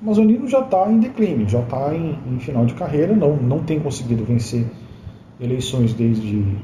O 0.00 0.04
Amazonino 0.04 0.46
já 0.46 0.60
está 0.60 0.90
em 0.90 1.00
declínio, 1.00 1.48
já 1.48 1.60
está 1.60 1.94
em, 1.94 2.18
em, 2.26 2.38
final 2.38 2.64
de 2.64 2.74
carreira, 2.74 3.14
não, 3.14 3.36
não 3.36 3.62
tem 3.62 3.80
conseguido 3.80 4.24
vencer 4.24 4.66
eleições 5.40 5.92
desde. 5.92 6.56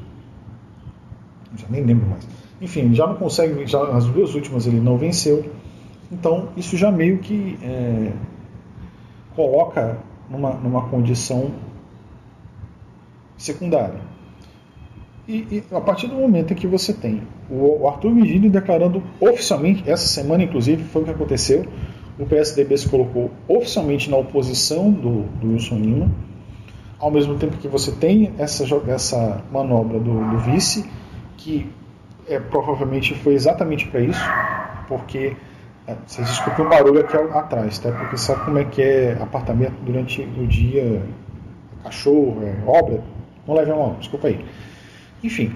Já 1.57 1.67
nem 1.69 1.85
lembro 1.85 2.09
mais. 2.09 2.27
Enfim, 2.61 2.95
já 2.95 3.07
não 3.07 3.17
consegue, 3.17 3.67
já, 3.67 3.83
as 3.89 4.07
duas 4.07 4.35
últimas 4.35 4.67
ele 4.67 4.81
não 4.81 4.97
venceu. 4.97 5.45
Então, 6.11 6.49
isso 6.57 6.77
já 6.77 6.91
meio 6.91 7.19
que 7.19 7.59
é, 7.63 8.13
coloca 9.35 9.99
numa, 10.31 10.53
numa 10.55 10.89
condição 10.89 11.51
secundária. 13.37 14.14
E, 15.27 15.63
e, 15.71 15.75
a 15.75 15.81
partir 15.81 16.07
do 16.07 16.15
momento 16.15 16.53
em 16.53 16.57
que 16.57 16.67
você 16.67 16.93
tem 16.93 17.23
o, 17.51 17.89
Arthur 17.89 18.13
Vigílio 18.15 18.51
declarando 18.51 19.03
oficialmente, 19.19 19.89
essa 19.89 20.07
semana 20.07 20.45
inclusive 20.45 20.85
foi 20.85 21.03
o 21.03 21.05
que 21.07 21.11
aconteceu, 21.11 21.65
o 22.19 22.27
PSDB 22.27 22.77
se 22.77 22.89
colocou 22.89 23.31
oficialmente 23.49 24.11
na 24.11 24.17
oposição 24.17 24.91
do, 24.91 25.23
do 25.41 25.53
Wilson 25.53 25.77
Lima, 25.77 26.11
ao 26.99 27.11
mesmo 27.11 27.37
tempo 27.37 27.57
que 27.57 27.67
você 27.67 27.91
tem 27.93 28.33
essa, 28.39 28.65
essa 28.89 29.43
manobra 29.51 29.99
do, 29.99 30.31
do 30.31 30.39
vice, 30.39 30.89
que 31.37 31.71
é, 32.29 32.39
provavelmente 32.39 33.15
foi 33.15 33.35
exatamente 33.35 33.87
para 33.89 34.01
isso, 34.01 34.25
porque 34.87 35.37
é, 35.87 35.97
vocês 36.07 36.27
desculpem 36.29 36.67
o 36.67 36.69
barulho 36.69 37.01
aqui 37.01 37.17
atrás, 37.17 37.79
tá? 37.79 37.91
Porque 37.93 38.17
sabe 38.17 38.45
como 38.45 38.59
é 38.59 38.65
que 38.65 38.81
é 38.81 39.19
apartamento 39.21 39.75
durante 39.85 40.23
o 40.23 40.47
dia, 40.47 41.03
cachorro, 41.83 42.43
é, 42.43 42.55
obra, 42.67 43.03
não 43.47 43.55
leve 43.55 43.71
a 43.71 43.77
mão, 43.77 43.97
desculpa 43.99 44.29
aí. 44.29 44.45
Enfim, 45.25 45.53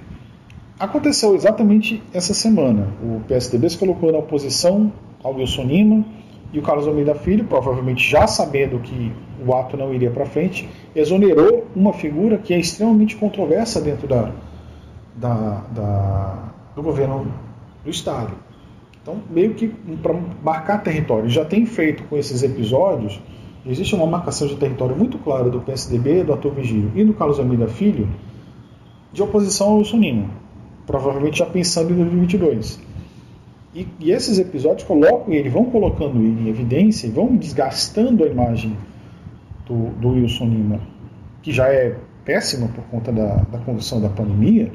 aconteceu 0.80 1.34
exatamente 1.34 2.02
essa 2.14 2.32
semana. 2.32 2.88
O 3.02 3.20
PSDB 3.28 3.68
se 3.68 3.76
colocou 3.76 4.10
na 4.10 4.16
oposição 4.16 4.90
ao 5.22 5.34
Wilson 5.34 5.64
Lima 5.64 6.04
e 6.54 6.58
o 6.58 6.62
Carlos 6.62 6.88
Almeida 6.88 7.14
Filho, 7.14 7.44
provavelmente 7.44 8.02
já 8.02 8.26
sabendo 8.26 8.78
que 8.78 9.12
o 9.46 9.54
ato 9.54 9.76
não 9.76 9.92
iria 9.92 10.10
para 10.10 10.24
frente, 10.24 10.66
exonerou 10.96 11.66
uma 11.76 11.92
figura 11.92 12.38
que 12.38 12.54
é 12.54 12.58
extremamente 12.58 13.14
controversa 13.16 13.78
dentro 13.78 14.08
da, 14.08 14.32
da, 15.14 15.62
da 15.70 16.48
do 16.74 16.82
governo 16.82 17.30
do 17.84 17.90
Estado. 17.90 18.32
Então, 19.02 19.20
meio 19.28 19.52
que 19.52 19.68
para 20.02 20.14
marcar 20.42 20.82
território, 20.82 21.28
já 21.28 21.44
tem 21.44 21.66
feito 21.66 22.04
com 22.04 22.16
esses 22.16 22.42
episódios, 22.42 23.20
existe 23.66 23.94
uma 23.94 24.06
marcação 24.06 24.48
de 24.48 24.56
território 24.56 24.96
muito 24.96 25.18
clara 25.18 25.50
do 25.50 25.60
PSDB, 25.60 26.24
do 26.24 26.32
Ator 26.32 26.54
Vigílio 26.54 26.90
e 26.94 27.04
do 27.04 27.12
Carlos 27.12 27.38
Almeida 27.38 27.68
Filho, 27.68 28.08
de 29.18 29.22
oposição 29.22 29.70
ao 29.70 29.82
Lima, 29.82 30.30
provavelmente 30.86 31.40
já 31.40 31.46
pensando 31.46 31.92
em 31.92 31.96
2022. 31.96 32.80
E, 33.74 33.86
e, 33.98 34.12
esses 34.12 34.38
episódios 34.38 34.86
colocam 34.86 35.34
ele, 35.34 35.48
vão 35.48 35.64
colocando 35.64 36.18
ele 36.18 36.42
em 36.42 36.48
evidência 36.48 37.10
vão 37.10 37.36
desgastando 37.36 38.22
a 38.22 38.28
imagem 38.28 38.76
do, 39.66 39.90
do 40.00 40.10
Wilson 40.10 40.44
Lima, 40.46 40.80
que 41.42 41.52
já 41.52 41.68
é 41.68 41.96
péssima 42.24 42.68
por 42.68 42.84
conta 42.84 43.10
da, 43.10 43.36
da 43.36 43.58
condução 43.58 44.00
da 44.00 44.08
pandemia, 44.08 44.72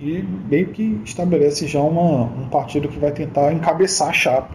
e 0.00 0.24
meio 0.50 0.68
que 0.68 1.00
estabelece 1.04 1.66
já 1.66 1.80
uma, 1.80 2.24
um 2.24 2.48
partido 2.48 2.88
que 2.88 2.98
vai 2.98 3.12
tentar 3.12 3.52
encabeçar 3.52 4.08
a 4.08 4.12
chapa 4.12 4.54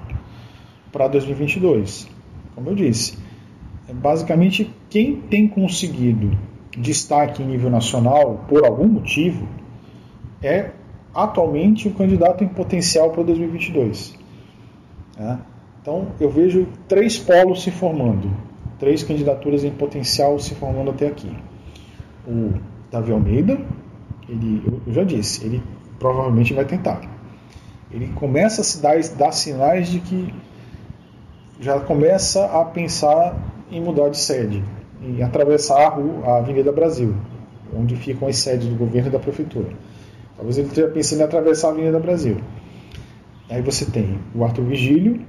para 0.92 1.08
2022. 1.08 2.10
Como 2.56 2.70
eu 2.72 2.76
disse, 2.76 3.18
é 3.88 3.94
basicamente 3.94 4.70
quem 4.90 5.16
tem 5.22 5.48
conseguido 5.48 6.36
destaque 6.80 7.44
em 7.44 7.46
nível 7.46 7.70
nacional 7.70 8.46
por 8.48 8.66
algum 8.66 8.88
motivo 8.88 9.48
é 10.42 10.72
atualmente 11.14 11.88
o 11.88 11.94
candidato 11.94 12.44
em 12.44 12.48
potencial 12.48 13.12
para 13.12 13.24
2022. 13.24 14.16
Né? 15.18 15.40
Então 15.82 16.08
eu 16.20 16.30
vejo 16.30 16.68
três 16.88 17.18
polos 17.18 17.64
se 17.64 17.72
formando, 17.72 18.32
três 18.80 19.04
candidaturas 19.04 19.64
em 19.64 19.72
potencial 19.72 20.40
se 20.40 20.56
formando 20.56 20.92
até 20.92 21.08
aqui. 21.08 21.32
O 22.28 22.54
Davi 22.92 23.12
Almeida, 23.12 23.60
ele, 24.28 24.82
eu 24.88 24.94
já 24.94 25.04
disse, 25.04 25.46
ele 25.46 25.62
provavelmente 26.00 26.54
vai 26.54 26.66
tentar. 26.66 27.02
Ele 27.92 28.08
começa 28.14 28.62
a 28.62 28.64
se 28.64 28.82
dar, 28.82 28.98
dar 29.18 29.32
sinais 29.32 29.90
de 29.90 30.00
que 30.00 30.34
já 31.60 31.80
começa 31.80 32.46
a 32.46 32.64
pensar 32.64 33.36
em 33.72 33.82
mudar 33.82 34.10
de 34.10 34.18
sede, 34.18 34.64
em 35.02 35.22
atravessar 35.22 35.82
a, 35.82 35.90
rua, 35.90 36.26
a 36.26 36.38
Avenida 36.38 36.72
Brasil, 36.72 37.16
onde 37.76 37.96
ficam 37.96 38.28
as 38.28 38.38
sedes 38.38 38.68
do 38.68 38.76
governo 38.76 39.10
e 39.10 39.12
da 39.12 39.20
prefeitura. 39.20 39.70
Talvez 40.36 40.58
ele 40.58 40.68
esteja 40.68 40.88
pensando 40.88 41.22
em 41.22 41.24
atravessar 41.24 41.68
a 41.68 41.72
Avenida 41.72 42.00
Brasil. 42.00 42.38
Aí 43.50 43.62
você 43.62 43.86
tem 43.86 44.20
o 44.36 44.44
Arthur 44.44 44.66
Vigílio 44.66 45.22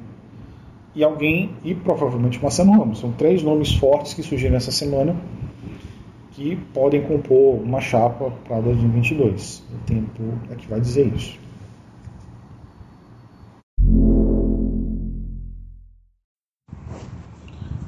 e 0.95 1.05
alguém, 1.05 1.51
e 1.65 1.75
provavelmente 1.75 2.39
o 2.39 2.43
Marcelo 2.43 2.73
Ramos. 2.73 3.01
São 3.01 3.13
três 3.13 3.43
nomes 3.43 3.75
fortes 3.75 4.15
que 4.15 4.23
surgiram 4.23 4.57
essa 4.57 4.73
semana 4.73 5.17
que 6.33 6.57
podem 6.73 7.03
compor 7.03 7.61
uma 7.63 7.81
chapa 7.81 8.33
para 8.47 8.61
2022. 8.61 9.63
O 9.73 9.87
tempo 9.87 10.23
é 10.51 10.55
que 10.55 10.69
vai 10.69 10.81
dizer 10.81 11.13
isso. 11.15 11.39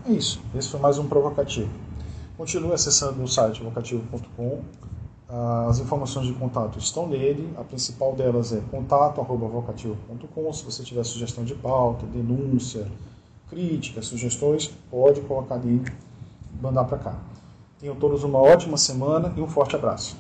É 0.05 0.11
isso. 0.11 0.41
Esse 0.55 0.69
foi 0.69 0.81
mais 0.81 0.99
um 0.99 1.07
provocativo. 1.07 1.71
Continue 2.37 2.73
acessando 2.73 3.23
o 3.23 3.29
site 3.29 3.63
vocativo.com. 3.63 4.63
As 5.69 5.79
informações 5.79 6.27
de 6.27 6.33
contato 6.33 6.79
estão 6.79 7.07
nele. 7.07 7.49
A 7.57 7.63
principal 7.63 8.15
delas 8.15 8.53
é 8.53 8.61
contato@vocativo.com. 8.71 10.53
Se 10.53 10.65
você 10.65 10.83
tiver 10.83 11.05
sugestão 11.05 11.45
de 11.45 11.55
pauta, 11.55 12.05
denúncia, 12.07 12.87
críticas, 13.49 14.07
sugestões, 14.07 14.71
pode 14.91 15.21
colocar 15.21 15.55
ali 15.55 15.81
e 15.81 16.63
mandar 16.63 16.85
para 16.85 16.99
cá. 16.99 17.15
Tenham 17.79 17.95
todos 17.95 18.25
uma 18.25 18.39
ótima 18.39 18.77
semana 18.77 19.33
e 19.37 19.41
um 19.41 19.47
forte 19.47 19.77
abraço. 19.77 20.17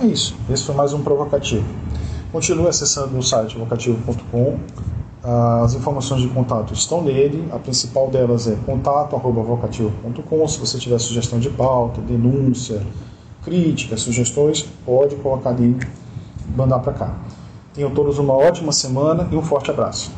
É 0.00 0.06
isso. 0.06 0.36
Esse 0.48 0.64
foi 0.64 0.74
mais 0.74 0.92
um 0.92 1.02
provocativo. 1.02 1.66
Continue 2.30 2.68
acessando 2.68 3.18
o 3.18 3.22
site 3.22 3.58
vocativo.com. 3.58 4.58
As 5.24 5.74
informações 5.74 6.20
de 6.20 6.28
contato 6.28 6.74
estão 6.74 7.00
nele. 7.00 7.48
A 7.52 7.58
principal 7.58 8.08
delas 8.08 8.48
é 8.48 8.56
contato@vocativo.com. 8.66 10.48
Se 10.48 10.58
você 10.58 10.78
tiver 10.78 10.98
sugestão 10.98 11.38
de 11.38 11.48
pauta, 11.48 12.00
denúncia, 12.00 12.84
críticas, 13.44 14.00
sugestões, 14.00 14.66
pode 14.84 15.14
colocar 15.16 15.50
ali 15.50 15.76
e 16.48 16.56
mandar 16.56 16.80
para 16.80 16.92
cá. 16.92 17.14
Tenham 17.72 17.90
todos 17.92 18.18
uma 18.18 18.34
ótima 18.34 18.72
semana 18.72 19.28
e 19.30 19.36
um 19.36 19.42
forte 19.42 19.70
abraço. 19.70 20.10